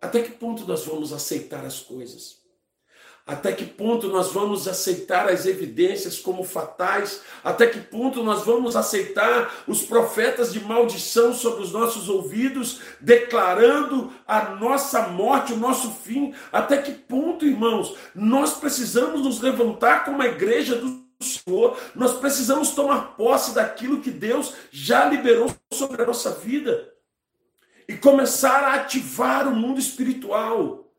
Até 0.00 0.22
que 0.22 0.32
ponto 0.32 0.66
nós 0.66 0.84
vamos 0.84 1.12
aceitar 1.12 1.64
as 1.64 1.80
coisas? 1.80 2.39
Até 3.30 3.52
que 3.52 3.64
ponto 3.64 4.08
nós 4.08 4.32
vamos 4.32 4.66
aceitar 4.66 5.28
as 5.28 5.46
evidências 5.46 6.18
como 6.18 6.42
fatais? 6.42 7.20
Até 7.44 7.68
que 7.68 7.78
ponto 7.78 8.24
nós 8.24 8.44
vamos 8.44 8.74
aceitar 8.74 9.62
os 9.68 9.82
profetas 9.82 10.52
de 10.52 10.58
maldição 10.58 11.32
sobre 11.32 11.62
os 11.62 11.70
nossos 11.70 12.08
ouvidos, 12.08 12.80
declarando 13.00 14.12
a 14.26 14.56
nossa 14.56 15.06
morte, 15.10 15.52
o 15.52 15.56
nosso 15.56 15.92
fim? 15.92 16.34
Até 16.50 16.78
que 16.78 16.90
ponto, 16.90 17.46
irmãos, 17.46 17.94
nós 18.16 18.54
precisamos 18.54 19.20
nos 19.22 19.40
levantar 19.40 20.04
como 20.04 20.20
a 20.20 20.26
igreja 20.26 20.74
do 20.74 21.00
Senhor, 21.22 21.78
nós 21.94 22.14
precisamos 22.14 22.70
tomar 22.70 23.14
posse 23.16 23.54
daquilo 23.54 24.00
que 24.00 24.10
Deus 24.10 24.54
já 24.72 25.04
liberou 25.04 25.54
sobre 25.72 26.02
a 26.02 26.06
nossa 26.06 26.32
vida 26.32 26.92
e 27.86 27.96
começar 27.96 28.64
a 28.64 28.74
ativar 28.74 29.46
o 29.46 29.54
mundo 29.54 29.78
espiritual. 29.78 30.92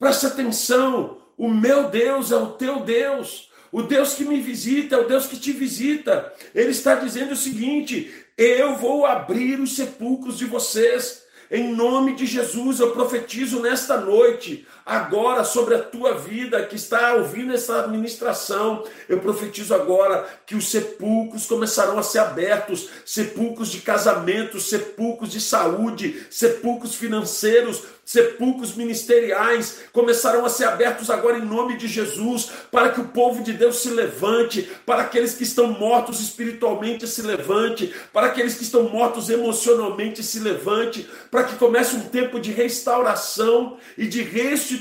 Preste 0.00 0.26
atenção, 0.26 1.19
o 1.40 1.48
meu 1.48 1.88
Deus 1.88 2.30
é 2.30 2.36
o 2.36 2.48
teu 2.48 2.80
Deus. 2.80 3.48
O 3.72 3.80
Deus 3.80 4.12
que 4.12 4.26
me 4.26 4.38
visita 4.42 4.96
é 4.96 4.98
o 4.98 5.08
Deus 5.08 5.24
que 5.26 5.38
te 5.38 5.52
visita. 5.52 6.30
Ele 6.54 6.68
está 6.68 6.96
dizendo 6.96 7.32
o 7.32 7.36
seguinte: 7.36 8.12
eu 8.36 8.76
vou 8.76 9.06
abrir 9.06 9.58
os 9.58 9.74
sepulcros 9.74 10.36
de 10.36 10.44
vocês. 10.44 11.22
Em 11.50 11.74
nome 11.74 12.14
de 12.14 12.26
Jesus, 12.26 12.78
eu 12.78 12.90
profetizo 12.90 13.58
nesta 13.58 13.96
noite, 13.96 14.66
agora, 14.90 15.44
sobre 15.44 15.76
a 15.76 15.78
tua 15.78 16.14
vida 16.14 16.66
que 16.66 16.74
está 16.74 17.14
ouvindo 17.14 17.54
essa 17.54 17.84
administração. 17.84 18.82
Eu 19.08 19.20
profetizo 19.20 19.72
agora 19.72 20.26
que 20.44 20.56
os 20.56 20.68
sepulcros 20.68 21.46
começarão 21.46 21.96
a 21.96 22.02
ser 22.02 22.18
abertos 22.18 22.88
sepulcros 23.06 23.68
de 23.68 23.82
casamento, 23.82 24.58
sepulcros 24.58 25.30
de 25.30 25.40
saúde, 25.40 26.26
sepulcros 26.28 26.96
financeiros, 26.96 27.84
sepulcros 28.10 28.74
ministeriais 28.74 29.82
começarão 29.92 30.44
a 30.44 30.48
ser 30.48 30.64
abertos 30.64 31.08
agora 31.10 31.38
em 31.38 31.44
nome 31.44 31.76
de 31.76 31.86
Jesus, 31.86 32.50
para 32.72 32.88
que 32.88 33.00
o 33.00 33.06
povo 33.06 33.44
de 33.44 33.52
Deus 33.52 33.76
se 33.76 33.90
levante, 33.90 34.68
para 34.84 35.02
aqueles 35.02 35.34
que 35.34 35.44
estão 35.44 35.68
mortos 35.68 36.20
espiritualmente 36.20 37.06
se 37.06 37.22
levante, 37.22 37.94
para 38.12 38.26
aqueles 38.26 38.56
que 38.56 38.64
estão 38.64 38.88
mortos 38.88 39.30
emocionalmente 39.30 40.24
se 40.24 40.40
levante, 40.40 41.08
para 41.30 41.44
que 41.44 41.54
comece 41.54 41.94
um 41.94 42.00
tempo 42.00 42.40
de 42.40 42.50
restauração 42.50 43.76
e 43.96 44.08
de 44.08 44.22
restituição 44.22 44.79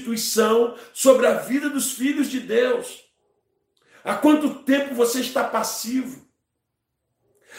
sobre 0.94 1.28
a 1.28 1.34
vida 1.34 1.70
dos 1.70 1.92
filhos 1.92 2.30
de 2.30 2.40
Deus. 2.40 3.04
Há 4.04 4.16
quanto 4.16 4.64
tempo 4.64 4.96
você 4.96 5.20
está 5.20 5.44
passivo? 5.44 6.28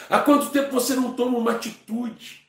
Há 0.09 0.19
quanto 0.21 0.51
tempo 0.51 0.73
você 0.73 0.95
não 0.95 1.13
toma 1.13 1.39
uma 1.39 1.53
atitude? 1.53 2.41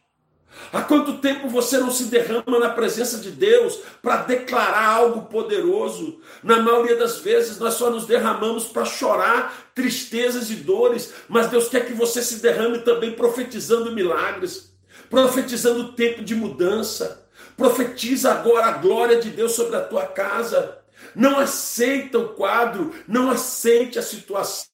Há 0.71 0.81
quanto 0.81 1.17
tempo 1.17 1.49
você 1.49 1.77
não 1.77 1.91
se 1.91 2.05
derrama 2.05 2.59
na 2.59 2.69
presença 2.69 3.17
de 3.17 3.31
Deus 3.31 3.79
para 4.01 4.17
declarar 4.17 4.85
algo 4.85 5.23
poderoso? 5.23 6.19
Na 6.43 6.61
maioria 6.61 6.95
das 6.95 7.19
vezes 7.19 7.57
nós 7.57 7.73
só 7.73 7.89
nos 7.89 8.05
derramamos 8.05 8.65
para 8.65 8.85
chorar 8.85 9.71
tristezas 9.73 10.49
e 10.49 10.55
dores, 10.55 11.13
mas 11.27 11.47
Deus 11.47 11.67
quer 11.67 11.85
que 11.85 11.93
você 11.93 12.21
se 12.21 12.41
derrame 12.41 12.79
também 12.79 13.13
profetizando 13.13 13.91
milagres, 13.91 14.73
profetizando 15.09 15.93
tempo 15.93 16.23
de 16.23 16.35
mudança. 16.35 17.20
Profetiza 17.61 18.31
agora 18.31 18.65
a 18.67 18.77
glória 18.77 19.19
de 19.19 19.29
Deus 19.29 19.53
sobre 19.53 19.75
a 19.75 19.81
tua 19.81 20.05
casa. 20.07 20.79
Não 21.15 21.39
aceita 21.39 22.17
o 22.17 22.29
quadro, 22.29 22.93
não 23.07 23.29
aceite 23.29 23.97
a 23.97 24.03
situação 24.03 24.71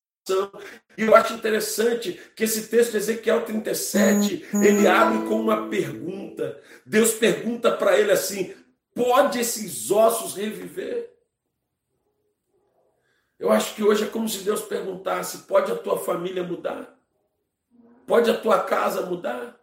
e 0.97 1.04
eu 1.04 1.15
acho 1.15 1.34
interessante 1.34 2.19
que 2.36 2.43
esse 2.43 2.67
texto 2.67 2.91
de 2.91 2.97
Ezequiel 2.97 3.45
37, 3.45 4.47
ele 4.54 4.88
abre 4.88 5.28
com 5.28 5.39
uma 5.39 5.69
pergunta. 5.69 6.62
Deus 6.86 7.13
pergunta 7.13 7.71
para 7.71 7.97
ele 7.97 8.12
assim: 8.12 8.54
pode 8.93 9.39
esses 9.39 9.91
ossos 9.91 10.36
reviver? 10.36 11.13
Eu 13.39 13.52
acho 13.52 13.76
que 13.76 13.84
hoje 13.84 14.06
é 14.06 14.08
como 14.08 14.28
se 14.28 14.39
Deus 14.39 14.62
perguntasse: 14.62 15.39
pode 15.39 15.71
a 15.71 15.76
tua 15.76 16.00
família 16.00 16.43
mudar? 16.43 16.97
Pode 18.06 18.30
a 18.30 18.38
tua 18.38 18.63
casa 18.63 19.06
mudar? 19.06 19.57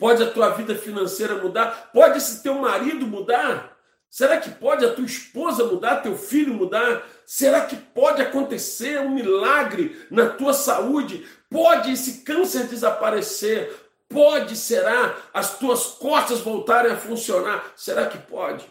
Pode 0.00 0.22
a 0.22 0.30
tua 0.30 0.48
vida 0.48 0.74
financeira 0.74 1.36
mudar? 1.36 1.90
Pode 1.92 2.16
esse 2.16 2.42
teu 2.42 2.54
marido 2.54 3.06
mudar? 3.06 3.78
Será 4.08 4.40
que 4.40 4.50
pode 4.50 4.82
a 4.82 4.94
tua 4.94 5.04
esposa 5.04 5.66
mudar, 5.66 6.00
teu 6.00 6.16
filho 6.16 6.54
mudar? 6.54 7.06
Será 7.26 7.66
que 7.66 7.76
pode 7.76 8.22
acontecer 8.22 8.98
um 8.98 9.10
milagre 9.10 10.06
na 10.10 10.30
tua 10.30 10.54
saúde? 10.54 11.28
Pode 11.50 11.92
esse 11.92 12.22
câncer 12.22 12.66
desaparecer? 12.66 13.72
Pode, 14.08 14.56
será, 14.56 15.16
as 15.34 15.58
tuas 15.58 15.88
costas 15.88 16.40
voltarem 16.40 16.92
a 16.92 16.96
funcionar? 16.96 17.72
Será 17.76 18.08
que 18.08 18.16
pode? 18.18 18.66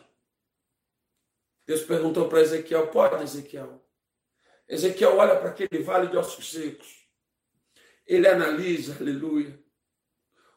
Deus 1.68 1.84
perguntou 1.84 2.28
para 2.28 2.42
Ezequiel: 2.42 2.88
pode, 2.88 3.24
Ezequiel? 3.24 3.80
Ezequiel 4.68 5.16
olha 5.16 5.36
para 5.36 5.52
aquele 5.52 5.84
vale 5.84 6.08
de 6.08 6.18
ossos 6.18 6.52
secos. 6.52 7.08
Ele 8.08 8.28
analisa, 8.28 8.98
aleluia. 9.00 9.69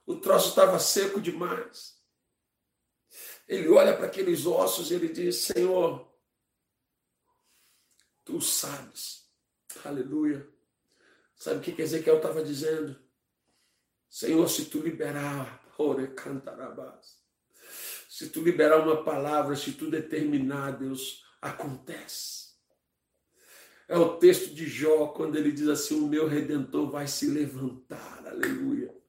O 0.07 0.17
troço 0.17 0.51
estava 0.51 0.79
seco 0.79 1.21
demais. 1.21 2.01
Ele 3.47 3.69
olha 3.69 3.97
para 3.97 4.07
aqueles 4.07 4.47
ossos 4.47 4.91
e 4.91 4.95
ele 4.95 5.09
diz: 5.09 5.37
Senhor, 5.37 6.11
tu 8.25 8.41
sabes. 8.41 9.31
Aleluia. 9.85 10.49
Sabe 11.37 11.59
o 11.59 11.75
que 11.75 11.83
Ezequiel 11.83 12.17
estava 12.17 12.45
dizendo? 12.45 12.97
Senhor, 14.09 14.49
se 14.49 14.67
tu 14.67 14.79
liberar, 14.81 15.65
ore 15.79 16.09
cantarabás. 16.09 17.21
Se 18.09 18.29
tu 18.29 18.43
liberar 18.43 18.81
uma 18.81 19.03
palavra, 19.03 19.57
se 19.57 19.73
tu 19.73 19.91
determinar, 19.91 20.79
Deus, 20.79 21.25
acontece. 21.41 22.53
É 23.89 23.97
o 23.97 24.19
texto 24.19 24.55
de 24.55 24.67
Jó, 24.67 25.09
quando 25.09 25.37
ele 25.37 25.51
diz 25.51 25.67
assim: 25.69 26.01
O 26.01 26.09
meu 26.09 26.29
redentor 26.29 26.91
vai 26.91 27.07
se 27.07 27.27
levantar. 27.27 28.27
Aleluia. 28.27 29.02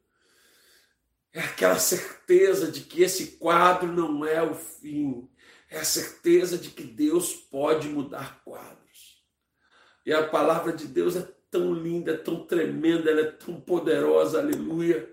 É 1.33 1.39
aquela 1.39 1.79
certeza 1.79 2.71
de 2.71 2.81
que 2.81 3.01
esse 3.01 3.37
quadro 3.37 3.91
não 3.91 4.23
é 4.25 4.41
o 4.43 4.53
fim. 4.53 5.27
É 5.69 5.79
a 5.79 5.83
certeza 5.83 6.57
de 6.57 6.69
que 6.69 6.83
Deus 6.83 7.33
pode 7.33 7.89
mudar 7.89 8.41
quadros. 8.45 9.23
E 10.05 10.13
a 10.13 10.23
palavra 10.27 10.71
de 10.71 10.85
Deus 10.85 11.15
é 11.15 11.27
tão 11.49 11.73
linda, 11.73 12.11
é 12.11 12.17
tão 12.17 12.45
tremenda, 12.45 13.09
ela 13.09 13.21
é 13.21 13.31
tão 13.31 13.59
poderosa, 13.59 14.39
aleluia. 14.39 15.09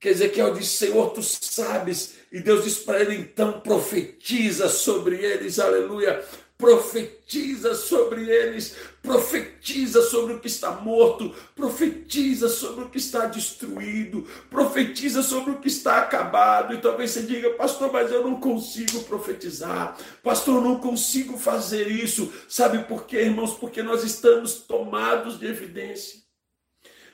Que 0.00 0.08
Ezequiel 0.08 0.54
diz: 0.54 0.68
Senhor, 0.68 1.10
tu 1.10 1.22
sabes. 1.22 2.16
E 2.32 2.40
Deus 2.40 2.64
diz 2.64 2.78
para 2.80 3.00
ele: 3.00 3.14
então 3.14 3.60
profetiza 3.60 4.68
sobre 4.68 5.16
eles, 5.16 5.60
aleluia 5.60 6.24
profetiza 6.56 7.74
sobre 7.74 8.30
eles, 8.30 8.76
profetiza 9.02 10.02
sobre 10.02 10.34
o 10.34 10.40
que 10.40 10.46
está 10.46 10.70
morto, 10.70 11.34
profetiza 11.54 12.48
sobre 12.48 12.84
o 12.84 12.88
que 12.88 12.98
está 12.98 13.26
destruído, 13.26 14.26
profetiza 14.48 15.22
sobre 15.22 15.52
o 15.52 15.60
que 15.60 15.68
está 15.68 15.98
acabado. 15.98 16.72
E 16.72 16.80
talvez 16.80 17.10
você 17.10 17.22
diga, 17.22 17.50
pastor, 17.50 17.92
mas 17.92 18.10
eu 18.12 18.22
não 18.22 18.40
consigo 18.40 19.02
profetizar, 19.02 19.96
pastor, 20.22 20.56
eu 20.56 20.60
não 20.62 20.78
consigo 20.78 21.36
fazer 21.36 21.88
isso. 21.88 22.32
Sabe 22.48 22.84
por 22.84 23.04
quê, 23.04 23.22
irmãos? 23.22 23.54
Porque 23.54 23.82
nós 23.82 24.04
estamos 24.04 24.54
tomados 24.54 25.38
de 25.38 25.46
evidência. 25.46 26.22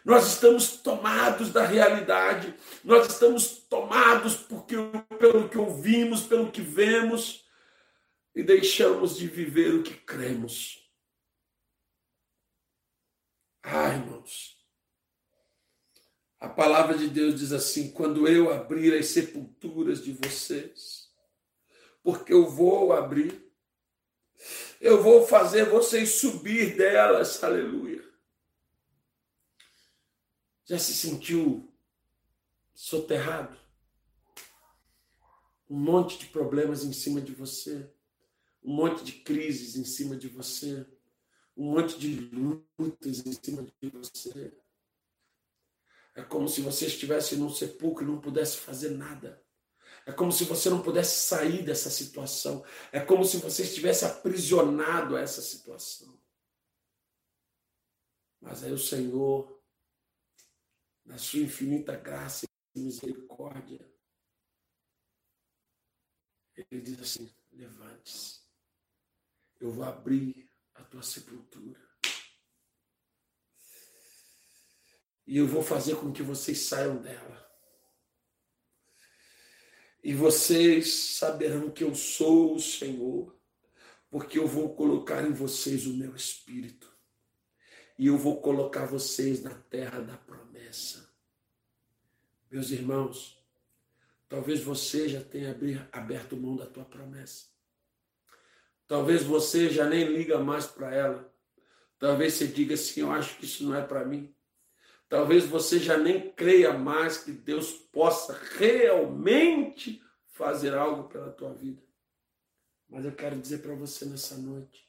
Nós 0.05 0.29
estamos 0.29 0.79
tomados 0.79 1.50
da 1.50 1.64
realidade, 1.64 2.55
nós 2.83 3.07
estamos 3.07 3.48
tomados 3.68 4.35
porque, 4.35 4.74
pelo 5.18 5.46
que 5.48 5.59
ouvimos, 5.59 6.22
pelo 6.22 6.50
que 6.50 6.62
vemos, 6.62 7.44
e 8.34 8.42
deixamos 8.42 9.16
de 9.16 9.26
viver 9.26 9.74
o 9.74 9.82
que 9.82 9.94
cremos. 9.94 10.88
Ai, 13.62 13.96
irmãos, 13.96 14.58
a 16.38 16.48
palavra 16.48 16.96
de 16.96 17.08
Deus 17.08 17.38
diz 17.38 17.52
assim: 17.52 17.90
quando 17.90 18.26
eu 18.26 18.52
abrir 18.52 18.94
as 18.94 19.06
sepulturas 19.06 20.02
de 20.02 20.12
vocês, 20.12 21.12
porque 22.02 22.32
eu 22.32 22.48
vou 22.48 22.92
abrir, 22.92 23.52
eu 24.80 25.02
vou 25.02 25.26
fazer 25.26 25.66
vocês 25.66 26.14
subir 26.14 26.76
delas, 26.76 27.42
aleluia. 27.44 28.02
Já 30.64 30.78
se 30.78 30.94
sentiu 30.94 31.70
soterrado? 32.72 33.58
Um 35.68 35.78
monte 35.78 36.18
de 36.18 36.26
problemas 36.26 36.82
em 36.82 36.92
cima 36.92 37.20
de 37.20 37.34
você, 37.34 37.92
um 38.62 38.74
monte 38.74 39.04
de 39.04 39.12
crises 39.12 39.76
em 39.76 39.84
cima 39.84 40.16
de 40.16 40.28
você, 40.28 40.86
um 41.56 41.72
monte 41.72 41.98
de 41.98 42.14
lutas 42.32 43.26
em 43.26 43.32
cima 43.32 43.62
de 43.62 43.90
você. 43.90 44.56
É 46.14 46.22
como 46.22 46.48
se 46.48 46.60
você 46.60 46.86
estivesse 46.86 47.36
num 47.36 47.50
sepulcro 47.50 48.04
e 48.04 48.06
não 48.06 48.20
pudesse 48.20 48.58
fazer 48.58 48.90
nada. 48.90 49.42
É 50.06 50.12
como 50.12 50.32
se 50.32 50.44
você 50.44 50.68
não 50.68 50.82
pudesse 50.82 51.20
sair 51.20 51.62
dessa 51.62 51.90
situação. 51.90 52.64
É 52.90 53.00
como 53.00 53.24
se 53.24 53.36
você 53.38 53.62
estivesse 53.62 54.04
aprisionado 54.04 55.16
a 55.16 55.20
essa 55.20 55.40
situação. 55.40 56.18
Mas 58.40 58.64
aí 58.64 58.72
o 58.72 58.78
Senhor, 58.78 59.62
na 61.04 61.18
sua 61.18 61.40
infinita 61.40 61.94
graça 61.96 62.46
e 62.74 62.80
misericórdia, 62.80 63.86
ele 66.56 66.80
diz 66.80 67.00
assim: 67.00 67.30
levante-se, 67.52 68.39
eu 69.60 69.70
vou 69.70 69.84
abrir 69.84 70.48
a 70.74 70.82
tua 70.82 71.02
sepultura. 71.02 71.80
E 75.26 75.36
eu 75.36 75.46
vou 75.46 75.62
fazer 75.62 75.96
com 75.96 76.12
que 76.12 76.22
vocês 76.22 76.60
saiam 76.60 77.00
dela. 77.00 77.48
E 80.02 80.14
vocês 80.14 80.92
saberão 80.92 81.70
que 81.70 81.84
eu 81.84 81.94
sou 81.94 82.54
o 82.54 82.58
Senhor, 82.58 83.38
porque 84.08 84.38
eu 84.38 84.46
vou 84.46 84.74
colocar 84.74 85.22
em 85.22 85.32
vocês 85.32 85.86
o 85.86 85.92
meu 85.92 86.16
espírito. 86.16 86.90
E 87.98 88.06
eu 88.06 88.16
vou 88.16 88.40
colocar 88.40 88.86
vocês 88.86 89.42
na 89.42 89.54
terra 89.54 90.00
da 90.00 90.16
promessa. 90.16 91.14
Meus 92.50 92.70
irmãos, 92.70 93.38
talvez 94.26 94.62
você 94.62 95.06
já 95.06 95.22
tenha 95.22 95.52
aberto 95.92 96.36
mão 96.36 96.56
da 96.56 96.66
tua 96.66 96.84
promessa. 96.84 97.49
Talvez 98.90 99.22
você 99.22 99.70
já 99.70 99.88
nem 99.88 100.03
liga 100.03 100.40
mais 100.40 100.66
para 100.66 100.92
ela. 100.92 101.33
Talvez 101.96 102.35
você 102.35 102.48
diga 102.48 102.74
assim: 102.74 103.03
eu 103.03 103.12
acho 103.12 103.38
que 103.38 103.44
isso 103.44 103.62
não 103.62 103.72
é 103.72 103.87
para 103.87 104.05
mim. 104.05 104.35
Talvez 105.09 105.44
você 105.46 105.79
já 105.79 105.96
nem 105.96 106.33
creia 106.33 106.72
mais 106.72 107.22
que 107.22 107.31
Deus 107.31 107.70
possa 107.70 108.37
realmente 108.59 110.03
fazer 110.33 110.74
algo 110.74 111.09
pela 111.09 111.31
tua 111.31 111.55
vida. 111.55 111.81
Mas 112.88 113.05
eu 113.05 113.14
quero 113.14 113.40
dizer 113.40 113.62
para 113.62 113.76
você 113.76 114.07
nessa 114.07 114.37
noite, 114.37 114.85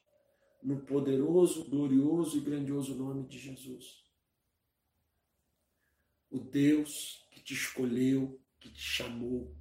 no 0.63 0.81
poderoso, 0.81 1.69
glorioso 1.69 2.39
e 2.39 2.41
grandioso 2.41 2.95
nome 2.95 3.27
de 3.27 3.37
Jesus. 3.37 4.03
O 6.27 6.39
Deus 6.39 7.27
que 7.29 7.39
te 7.39 7.53
escolheu, 7.53 8.41
que 8.59 8.71
te 8.71 8.81
chamou, 8.81 9.55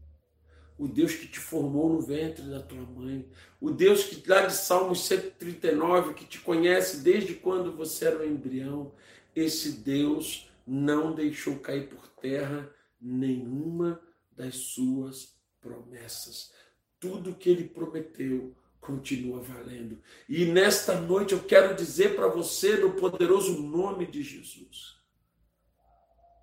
o 0.80 0.88
Deus 0.88 1.14
que 1.14 1.28
te 1.28 1.38
formou 1.38 1.90
no 1.90 2.00
ventre 2.00 2.42
da 2.44 2.58
tua 2.58 2.80
mãe, 2.80 3.30
o 3.60 3.70
Deus 3.70 4.04
que 4.04 4.26
lá 4.26 4.46
de 4.46 4.54
Salmos 4.54 5.04
139, 5.04 6.14
que 6.14 6.24
te 6.24 6.40
conhece 6.40 7.02
desde 7.02 7.34
quando 7.34 7.76
você 7.76 8.06
era 8.06 8.20
um 8.20 8.24
embrião, 8.24 8.94
esse 9.36 9.72
Deus 9.72 10.50
não 10.66 11.14
deixou 11.14 11.58
cair 11.58 11.86
por 11.86 12.08
terra 12.08 12.74
nenhuma 12.98 14.00
das 14.32 14.56
suas 14.56 15.36
promessas. 15.60 16.50
Tudo 16.98 17.34
que 17.34 17.50
ele 17.50 17.68
prometeu 17.68 18.56
continua 18.80 19.42
valendo. 19.42 20.02
E 20.26 20.46
nesta 20.46 20.98
noite 20.98 21.34
eu 21.34 21.44
quero 21.44 21.76
dizer 21.76 22.16
para 22.16 22.28
você, 22.28 22.78
no 22.78 22.94
poderoso 22.94 23.62
nome 23.62 24.06
de 24.06 24.22
Jesus: 24.22 24.96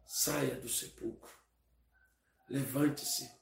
saia 0.06 0.54
do 0.58 0.70
sepulcro, 0.70 1.34
levante-se 2.48 3.37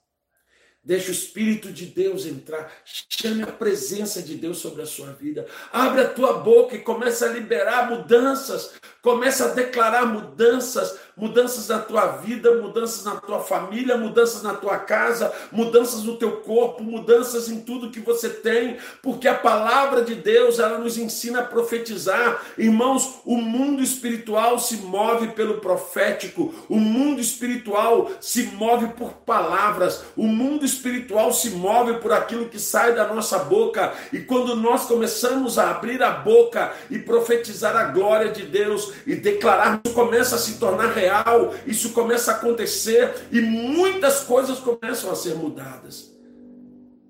Deixe 0.86 1.10
o 1.10 1.12
Espírito 1.12 1.72
de 1.72 1.88
Deus 1.88 2.28
entrar. 2.28 2.72
Chame 3.10 3.42
a 3.42 3.48
presença 3.48 4.22
de 4.22 4.36
Deus 4.36 4.60
sobre 4.60 4.84
a 4.84 4.86
sua 4.86 5.14
vida. 5.14 5.48
Abre 5.74 6.02
a 6.02 6.08
tua 6.08 6.34
boca 6.34 6.76
e 6.76 6.80
comece 6.80 7.26
a 7.26 7.30
liberar 7.30 7.90
mudanças. 7.90 8.74
Comece 9.02 9.42
a 9.42 9.48
declarar 9.48 10.06
mudanças 10.06 10.96
mudanças 11.18 11.70
na 11.70 11.80
tua 11.80 12.08
vida, 12.08 12.56
mudanças 12.56 13.06
na 13.06 13.16
tua 13.16 13.40
família, 13.40 13.98
mudanças 13.98 14.44
na 14.44 14.54
tua 14.54 14.78
casa, 14.78 15.32
mudanças 15.52 16.04
no 16.04 16.18
teu 16.18 16.38
corpo, 16.38 16.84
mudanças 16.84 17.50
em 17.50 17.62
tudo 17.62 17.90
que 17.90 18.00
você 18.00 18.30
tem, 18.30 18.78
porque 19.02 19.28
a 19.28 19.34
palavra 19.34 20.02
de 20.02 20.16
Deus, 20.16 20.60
ela 20.60 20.78
nos 20.78 20.98
ensina 20.98 21.40
a 21.40 21.46
profetizar. 21.46 22.44
Irmãos, 22.58 23.22
o 23.26 23.38
mundo 23.38 23.82
espiritual 23.82 24.60
se 24.60 24.78
move 24.78 25.28
pelo 25.30 25.62
profético, 25.62 26.54
o 26.68 26.78
mundo 26.78 27.22
espiritual 27.22 28.12
se 28.20 28.44
move 28.48 28.88
por 28.90 29.14
palavras, 29.14 30.04
o 30.18 30.28
mundo 30.28 30.66
espiritual 30.66 31.32
se 31.32 31.52
move 31.52 31.96
por 31.96 32.12
aquilo 32.12 32.50
que 32.50 32.60
sai 32.60 32.94
da 32.94 33.08
nossa 33.08 33.40
boca, 33.40 33.94
e 34.12 34.20
quando 34.20 34.56
nós 34.56 34.86
começamos 34.86 35.58
a 35.58 35.72
abrir 35.72 36.04
a 36.04 36.12
boca 36.12 36.74
e 36.90 37.00
profetizar 37.00 37.76
a 37.76 37.86
glória 37.86 38.32
de 38.32 38.44
Deus 38.44 38.92
e 39.08 39.16
declarar, 39.16 39.82
começa 39.94 40.36
a 40.36 40.40
se 40.40 40.58
tornar 40.60 40.92
real 40.92 41.05
real, 41.06 41.54
isso 41.66 41.94
começa 41.94 42.32
a 42.32 42.36
acontecer 42.36 43.28
e 43.32 43.40
muitas 43.40 44.24
coisas 44.24 44.60
começam 44.60 45.12
a 45.12 45.16
ser 45.16 45.36
mudadas. 45.36 46.14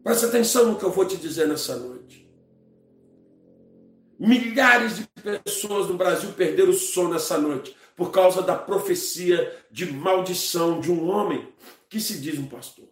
Preste 0.03 0.25
atenção 0.25 0.71
no 0.71 0.77
que 0.77 0.83
eu 0.83 0.91
vou 0.91 1.05
te 1.05 1.17
dizer 1.17 1.47
nessa 1.47 1.75
noite. 1.75 2.29
Milhares 4.19 4.97
de 4.97 5.07
pessoas 5.21 5.87
no 5.87 5.97
Brasil 5.97 6.31
perderam 6.33 6.69
o 6.69 6.73
sono 6.73 7.15
essa 7.15 7.37
noite 7.37 7.75
por 7.95 8.11
causa 8.11 8.41
da 8.41 8.55
profecia 8.55 9.65
de 9.71 9.91
maldição 9.91 10.79
de 10.79 10.91
um 10.91 11.09
homem 11.09 11.51
que 11.89 11.99
se 11.99 12.19
diz 12.19 12.37
um 12.37 12.47
pastor. 12.47 12.87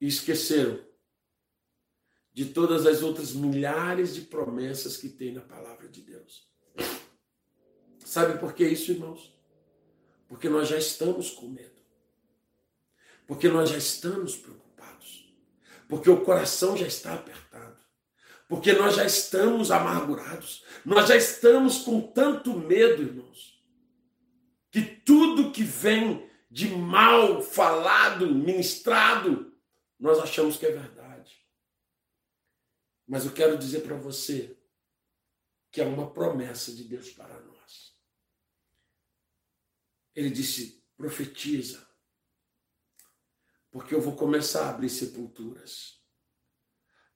E 0.00 0.06
esqueceram 0.06 0.78
de 2.38 2.44
todas 2.44 2.86
as 2.86 3.02
outras 3.02 3.32
milhares 3.32 4.14
de 4.14 4.20
promessas 4.20 4.96
que 4.96 5.08
tem 5.08 5.32
na 5.32 5.40
palavra 5.40 5.88
de 5.88 6.02
Deus. 6.02 6.48
Sabe 8.04 8.38
por 8.38 8.52
que 8.52 8.64
isso, 8.64 8.92
irmãos? 8.92 9.36
Porque 10.28 10.48
nós 10.48 10.68
já 10.68 10.78
estamos 10.78 11.32
com 11.32 11.48
medo. 11.48 11.82
Porque 13.26 13.48
nós 13.48 13.70
já 13.70 13.76
estamos 13.76 14.36
preocupados. 14.36 15.34
Porque 15.88 16.08
o 16.08 16.20
coração 16.20 16.76
já 16.76 16.86
está 16.86 17.14
apertado. 17.14 17.82
Porque 18.46 18.72
nós 18.72 18.94
já 18.94 19.04
estamos 19.04 19.72
amargurados. 19.72 20.64
Nós 20.84 21.08
já 21.08 21.16
estamos 21.16 21.78
com 21.78 22.00
tanto 22.00 22.56
medo, 22.56 23.02
irmãos, 23.02 23.60
que 24.70 24.80
tudo 24.80 25.50
que 25.50 25.64
vem 25.64 26.24
de 26.48 26.68
mal 26.68 27.42
falado, 27.42 28.32
ministrado, 28.32 29.52
nós 29.98 30.20
achamos 30.20 30.56
que 30.56 30.66
é 30.66 30.70
verdade. 30.70 31.07
Mas 33.08 33.24
eu 33.24 33.32
quero 33.32 33.56
dizer 33.56 33.80
para 33.80 33.96
você 33.96 34.54
que 35.72 35.80
é 35.80 35.84
uma 35.84 36.12
promessa 36.12 36.74
de 36.74 36.84
Deus 36.84 37.10
para 37.10 37.40
nós. 37.40 37.96
Ele 40.14 40.28
disse: 40.28 40.84
profetiza, 40.94 41.88
porque 43.70 43.94
eu 43.94 44.00
vou 44.00 44.14
começar 44.14 44.66
a 44.66 44.70
abrir 44.70 44.90
sepulturas. 44.90 45.96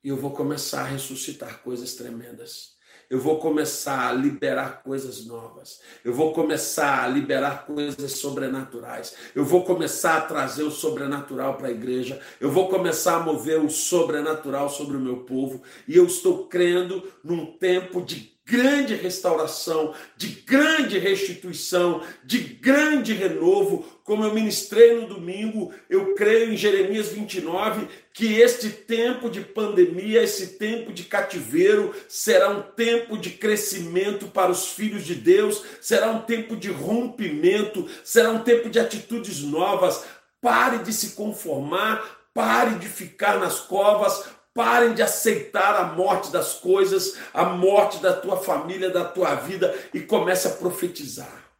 E 0.02 0.08
eu 0.08 0.16
vou 0.16 0.34
começar 0.34 0.82
a 0.82 0.88
ressuscitar 0.88 1.62
coisas 1.62 1.94
tremendas. 1.94 2.71
Eu 3.12 3.20
vou 3.20 3.38
começar 3.38 4.08
a 4.08 4.12
liberar 4.14 4.82
coisas 4.82 5.26
novas. 5.26 5.82
Eu 6.02 6.14
vou 6.14 6.32
começar 6.32 7.04
a 7.04 7.06
liberar 7.06 7.66
coisas 7.66 8.12
sobrenaturais. 8.12 9.14
Eu 9.34 9.44
vou 9.44 9.66
começar 9.66 10.16
a 10.16 10.20
trazer 10.22 10.62
o 10.62 10.70
sobrenatural 10.70 11.58
para 11.58 11.68
a 11.68 11.72
igreja. 11.72 12.18
Eu 12.40 12.50
vou 12.50 12.70
começar 12.70 13.16
a 13.16 13.20
mover 13.20 13.60
o 13.60 13.68
sobrenatural 13.68 14.70
sobre 14.70 14.96
o 14.96 15.00
meu 15.00 15.24
povo. 15.24 15.62
E 15.86 15.94
eu 15.94 16.06
estou 16.06 16.46
crendo 16.46 17.06
num 17.22 17.44
tempo 17.58 18.00
de 18.00 18.32
grande 18.44 18.94
restauração, 18.94 19.94
de 20.16 20.28
grande 20.28 20.98
restituição, 20.98 22.02
de 22.24 22.38
grande 22.38 23.12
renovo, 23.12 23.84
como 24.04 24.24
eu 24.24 24.34
ministrei 24.34 25.00
no 25.00 25.06
domingo, 25.06 25.72
eu 25.88 26.14
creio 26.14 26.52
em 26.52 26.56
Jeremias 26.56 27.08
29 27.08 27.86
que 28.12 28.40
este 28.40 28.68
tempo 28.68 29.30
de 29.30 29.40
pandemia, 29.40 30.22
esse 30.22 30.58
tempo 30.58 30.92
de 30.92 31.04
cativeiro, 31.04 31.94
será 32.08 32.50
um 32.50 32.62
tempo 32.62 33.16
de 33.16 33.30
crescimento 33.30 34.26
para 34.26 34.50
os 34.50 34.68
filhos 34.68 35.04
de 35.04 35.14
Deus, 35.14 35.62
será 35.80 36.10
um 36.10 36.20
tempo 36.20 36.56
de 36.56 36.70
rompimento, 36.70 37.88
será 38.04 38.30
um 38.30 38.42
tempo 38.42 38.68
de 38.68 38.80
atitudes 38.80 39.40
novas. 39.40 40.04
Pare 40.40 40.78
de 40.78 40.92
se 40.92 41.10
conformar, 41.10 42.22
pare 42.34 42.74
de 42.80 42.88
ficar 42.88 43.38
nas 43.38 43.60
covas, 43.60 44.24
Parem 44.54 44.94
de 44.94 45.02
aceitar 45.02 45.74
a 45.76 45.94
morte 45.94 46.30
das 46.30 46.54
coisas, 46.54 47.16
a 47.32 47.44
morte 47.44 48.02
da 48.02 48.14
tua 48.14 48.36
família, 48.36 48.90
da 48.90 49.04
tua 49.04 49.34
vida 49.34 49.74
e 49.94 50.00
comece 50.00 50.46
a 50.46 50.50
profetizar. 50.50 51.50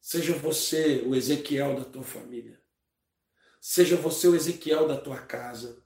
Seja 0.00 0.34
você 0.34 1.02
o 1.06 1.14
Ezequiel 1.14 1.76
da 1.76 1.84
tua 1.84 2.02
família. 2.02 2.60
Seja 3.58 3.96
você 3.96 4.28
o 4.28 4.34
Ezequiel 4.34 4.86
da 4.86 4.98
tua 4.98 5.16
casa. 5.18 5.83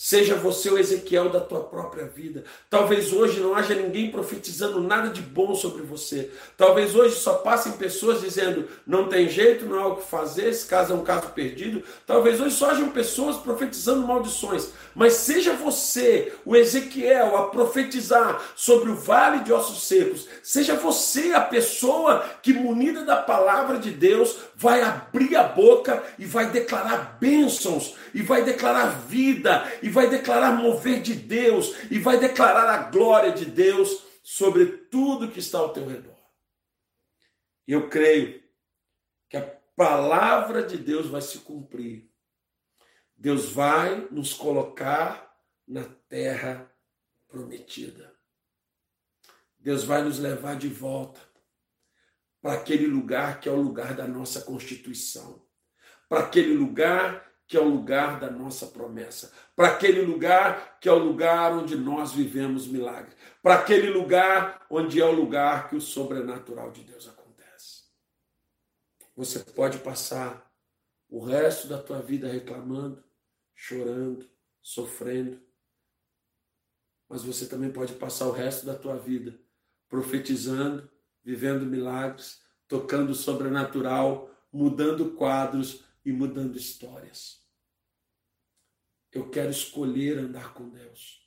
Seja 0.00 0.36
você 0.36 0.70
o 0.70 0.78
Ezequiel 0.78 1.28
da 1.28 1.40
tua 1.40 1.58
própria 1.58 2.06
vida. 2.06 2.44
Talvez 2.70 3.12
hoje 3.12 3.40
não 3.40 3.56
haja 3.56 3.74
ninguém 3.74 4.12
profetizando 4.12 4.80
nada 4.80 5.08
de 5.08 5.20
bom 5.20 5.56
sobre 5.56 5.82
você. 5.82 6.30
Talvez 6.56 6.94
hoje 6.94 7.16
só 7.16 7.34
passem 7.34 7.72
pessoas 7.72 8.20
dizendo: 8.20 8.68
não 8.86 9.08
tem 9.08 9.28
jeito, 9.28 9.66
não 9.66 9.80
há 9.80 9.86
o 9.88 9.96
que 9.96 10.06
fazer, 10.06 10.50
esse 10.50 10.68
caso 10.68 10.92
é 10.92 10.96
um 10.96 11.02
caso 11.02 11.30
perdido. 11.30 11.82
Talvez 12.06 12.40
hoje 12.40 12.54
só 12.54 12.70
hajam 12.70 12.90
pessoas 12.90 13.38
profetizando 13.38 14.06
maldições. 14.06 14.68
Mas 14.94 15.14
seja 15.14 15.54
você 15.54 16.32
o 16.44 16.54
Ezequiel 16.54 17.36
a 17.36 17.48
profetizar 17.48 18.40
sobre 18.54 18.92
o 18.92 18.96
vale 18.96 19.42
de 19.42 19.52
ossos 19.52 19.82
secos. 19.82 20.28
Seja 20.44 20.76
você 20.76 21.32
a 21.32 21.40
pessoa 21.40 22.24
que, 22.40 22.52
munida 22.52 23.04
da 23.04 23.16
palavra 23.16 23.78
de 23.78 23.90
Deus, 23.90 24.36
vai 24.58 24.82
abrir 24.82 25.36
a 25.36 25.44
boca 25.44 26.04
e 26.18 26.26
vai 26.26 26.50
declarar 26.50 27.16
bênçãos, 27.20 27.96
e 28.12 28.20
vai 28.20 28.44
declarar 28.44 29.06
vida, 29.06 29.62
e 29.80 29.88
vai 29.88 30.10
declarar 30.10 30.52
mover 30.52 31.00
de 31.00 31.14
Deus, 31.14 31.76
e 31.88 31.98
vai 32.00 32.18
declarar 32.18 32.68
a 32.68 32.90
glória 32.90 33.30
de 33.30 33.44
Deus 33.44 34.04
sobre 34.20 34.66
tudo 34.66 35.30
que 35.30 35.38
está 35.38 35.58
ao 35.58 35.72
teu 35.72 35.86
redor. 35.86 36.18
Eu 37.68 37.88
creio 37.88 38.42
que 39.28 39.36
a 39.36 39.46
palavra 39.76 40.64
de 40.64 40.76
Deus 40.76 41.06
vai 41.06 41.22
se 41.22 41.38
cumprir. 41.38 42.10
Deus 43.16 43.52
vai 43.52 44.08
nos 44.10 44.34
colocar 44.34 45.32
na 45.68 45.84
terra 46.08 46.68
prometida. 47.28 48.12
Deus 49.56 49.84
vai 49.84 50.02
nos 50.02 50.18
levar 50.18 50.56
de 50.56 50.68
volta 50.68 51.27
para 52.48 52.56
aquele 52.56 52.86
lugar 52.86 53.40
que 53.40 53.46
é 53.46 53.52
o 53.52 53.60
lugar 53.60 53.94
da 53.94 54.08
nossa 54.08 54.40
constituição, 54.40 55.46
para 56.08 56.20
aquele 56.20 56.54
lugar 56.54 57.30
que 57.46 57.58
é 57.58 57.60
o 57.60 57.68
lugar 57.68 58.18
da 58.18 58.30
nossa 58.30 58.68
promessa, 58.68 59.30
para 59.54 59.68
aquele 59.68 60.00
lugar 60.00 60.80
que 60.80 60.88
é 60.88 60.92
o 60.92 60.96
lugar 60.96 61.52
onde 61.52 61.76
nós 61.76 62.14
vivemos 62.14 62.66
milagre, 62.66 63.14
para 63.42 63.56
aquele 63.56 63.90
lugar 63.90 64.64
onde 64.70 64.98
é 64.98 65.04
o 65.04 65.12
lugar 65.12 65.68
que 65.68 65.76
o 65.76 65.80
sobrenatural 65.80 66.70
de 66.70 66.84
Deus 66.84 67.06
acontece. 67.06 67.82
Você 69.14 69.40
pode 69.40 69.80
passar 69.80 70.50
o 71.06 71.22
resto 71.22 71.68
da 71.68 71.76
tua 71.76 72.00
vida 72.00 72.28
reclamando, 72.28 73.04
chorando, 73.54 74.26
sofrendo, 74.62 75.38
mas 77.10 77.22
você 77.22 77.46
também 77.46 77.70
pode 77.70 77.92
passar 77.92 78.26
o 78.26 78.32
resto 78.32 78.64
da 78.64 78.74
tua 78.74 78.96
vida 78.96 79.38
profetizando, 79.86 80.90
vivendo 81.24 81.66
milagres, 81.66 82.40
tocando 82.66 83.10
o 83.10 83.14
sobrenatural, 83.14 84.30
mudando 84.52 85.12
quadros 85.12 85.84
e 86.04 86.12
mudando 86.12 86.56
histórias. 86.56 87.46
Eu 89.12 89.30
quero 89.30 89.50
escolher 89.50 90.18
andar 90.18 90.54
com 90.54 90.68
Deus. 90.68 91.26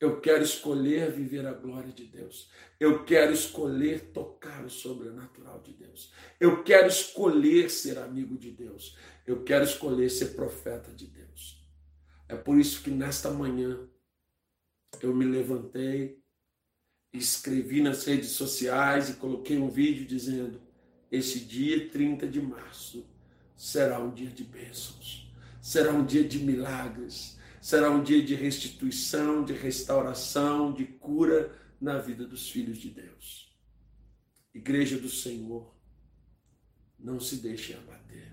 Eu 0.00 0.18
quero 0.20 0.42
escolher 0.42 1.12
viver 1.12 1.46
a 1.46 1.52
glória 1.52 1.92
de 1.92 2.06
Deus. 2.06 2.50
Eu 2.80 3.04
quero 3.04 3.34
escolher 3.34 4.12
tocar 4.12 4.64
o 4.64 4.70
sobrenatural 4.70 5.60
de 5.60 5.74
Deus. 5.74 6.12
Eu 6.40 6.64
quero 6.64 6.88
escolher 6.88 7.70
ser 7.70 7.98
amigo 7.98 8.38
de 8.38 8.50
Deus. 8.50 8.96
Eu 9.26 9.44
quero 9.44 9.64
escolher 9.64 10.08
ser 10.08 10.34
profeta 10.34 10.90
de 10.92 11.06
Deus. 11.06 11.62
É 12.28 12.34
por 12.34 12.58
isso 12.58 12.82
que 12.82 12.90
nesta 12.90 13.30
manhã 13.30 13.86
eu 15.02 15.14
me 15.14 15.26
levantei 15.26 16.19
escrevi 17.12 17.82
nas 17.82 18.04
redes 18.04 18.30
sociais 18.30 19.10
e 19.10 19.14
coloquei 19.14 19.58
um 19.58 19.68
vídeo 19.68 20.06
dizendo: 20.06 20.60
esse 21.10 21.40
dia 21.40 21.88
30 21.90 22.26
de 22.28 22.40
março 22.40 23.06
será 23.56 23.98
um 23.98 24.12
dia 24.12 24.30
de 24.30 24.44
bênçãos, 24.44 25.30
será 25.60 25.92
um 25.92 26.04
dia 26.04 26.24
de 26.24 26.38
milagres, 26.38 27.38
será 27.60 27.90
um 27.90 28.02
dia 28.02 28.22
de 28.22 28.34
restituição, 28.34 29.44
de 29.44 29.52
restauração, 29.52 30.72
de 30.72 30.84
cura 30.84 31.54
na 31.80 31.98
vida 31.98 32.24
dos 32.24 32.48
filhos 32.48 32.78
de 32.78 32.90
Deus. 32.90 33.50
Igreja 34.54 34.98
do 34.98 35.08
Senhor, 35.08 35.74
não 36.98 37.18
se 37.18 37.36
deixe 37.36 37.74
abater. 37.74 38.32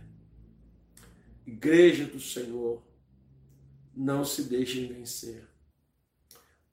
Igreja 1.46 2.06
do 2.06 2.20
Senhor, 2.20 2.84
não 3.96 4.24
se 4.26 4.44
deixem 4.44 4.88
vencer. 4.88 5.48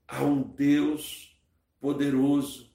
Há 0.07 0.23
um 0.23 0.43
Deus 0.43 1.34
poderoso, 1.85 2.75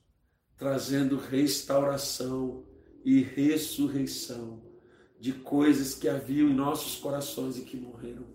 trazendo 0.55 1.17
restauração 1.17 2.63
e 3.03 3.23
ressurreição 3.23 4.61
de 5.19 5.33
coisas 5.33 5.95
que 5.95 6.07
haviam 6.07 6.47
em 6.47 6.53
nossos 6.53 6.95
corações 6.97 7.57
e 7.57 7.61
que 7.61 7.75
morreram. 7.75 8.27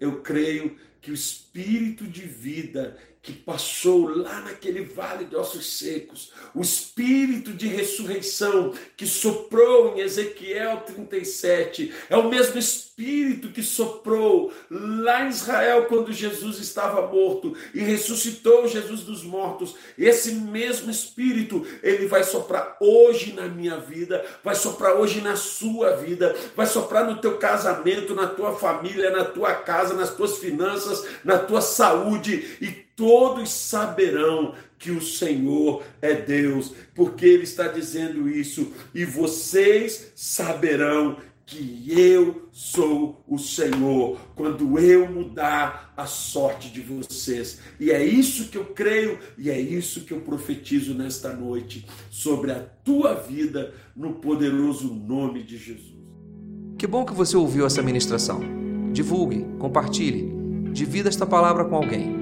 Eu 0.00 0.22
creio 0.22 0.78
que 1.02 1.10
o 1.10 1.14
espírito 1.14 2.06
de 2.06 2.22
vida 2.22 2.96
que 3.22 3.32
passou 3.32 4.08
lá 4.08 4.40
naquele 4.40 4.82
vale 4.82 5.26
de 5.26 5.36
ossos 5.36 5.78
secos, 5.78 6.32
o 6.52 6.60
espírito 6.60 7.52
de 7.52 7.68
ressurreição 7.68 8.74
que 8.96 9.06
soprou 9.06 9.96
em 9.96 10.00
Ezequiel 10.00 10.82
37, 10.84 11.94
é 12.10 12.16
o 12.16 12.28
mesmo 12.28 12.58
espírito 12.58 13.50
que 13.50 13.62
soprou 13.62 14.52
lá 14.68 15.24
em 15.24 15.28
Israel 15.28 15.86
quando 15.86 16.12
Jesus 16.12 16.58
estava 16.58 17.06
morto 17.06 17.56
e 17.72 17.80
ressuscitou 17.80 18.66
Jesus 18.66 19.02
dos 19.02 19.22
mortos. 19.22 19.76
Esse 19.96 20.32
mesmo 20.32 20.90
espírito, 20.90 21.64
ele 21.80 22.06
vai 22.06 22.24
soprar 22.24 22.76
hoje 22.80 23.34
na 23.34 23.46
minha 23.46 23.78
vida, 23.78 24.24
vai 24.42 24.56
soprar 24.56 24.96
hoje 24.96 25.20
na 25.20 25.36
sua 25.36 25.94
vida, 25.96 26.34
vai 26.56 26.66
soprar 26.66 27.06
no 27.06 27.20
teu 27.20 27.38
casamento, 27.38 28.16
na 28.16 28.26
tua 28.26 28.56
família, 28.56 29.10
na 29.10 29.24
tua 29.24 29.54
casa, 29.54 29.94
nas 29.94 30.14
tuas 30.14 30.38
finanças, 30.38 31.06
na 31.24 31.38
tua 31.38 31.60
saúde 31.60 32.58
e 32.60 32.82
todos 32.96 33.50
saberão 33.50 34.54
que 34.78 34.90
o 34.90 35.00
Senhor 35.00 35.82
é 36.00 36.14
Deus, 36.14 36.74
porque 36.94 37.26
Ele 37.26 37.44
está 37.44 37.68
dizendo 37.68 38.28
isso, 38.28 38.72
e 38.94 39.04
vocês 39.04 40.12
saberão 40.14 41.16
que 41.44 41.84
eu 41.88 42.48
sou 42.50 43.22
o 43.28 43.38
Senhor, 43.38 44.18
quando 44.34 44.78
eu 44.78 45.10
mudar 45.10 45.92
a 45.96 46.06
sorte 46.06 46.70
de 46.70 46.80
vocês. 46.80 47.60
E 47.78 47.90
é 47.90 48.04
isso 48.04 48.48
que 48.48 48.56
eu 48.56 48.66
creio 48.66 49.18
e 49.36 49.50
é 49.50 49.60
isso 49.60 50.02
que 50.02 50.12
eu 50.12 50.20
profetizo 50.20 50.94
nesta 50.94 51.32
noite 51.34 51.86
sobre 52.10 52.52
a 52.52 52.60
tua 52.60 53.14
vida, 53.14 53.74
no 53.94 54.14
poderoso 54.14 54.94
nome 54.94 55.42
de 55.42 55.58
Jesus. 55.58 55.92
Que 56.78 56.86
bom 56.86 57.04
que 57.04 57.12
você 57.12 57.36
ouviu 57.36 57.66
essa 57.66 57.82
ministração. 57.82 58.40
Divulgue, 58.92 59.44
compartilhe, 59.58 60.32
divida 60.72 61.08
esta 61.08 61.26
palavra 61.26 61.64
com 61.64 61.76
alguém. 61.76 62.21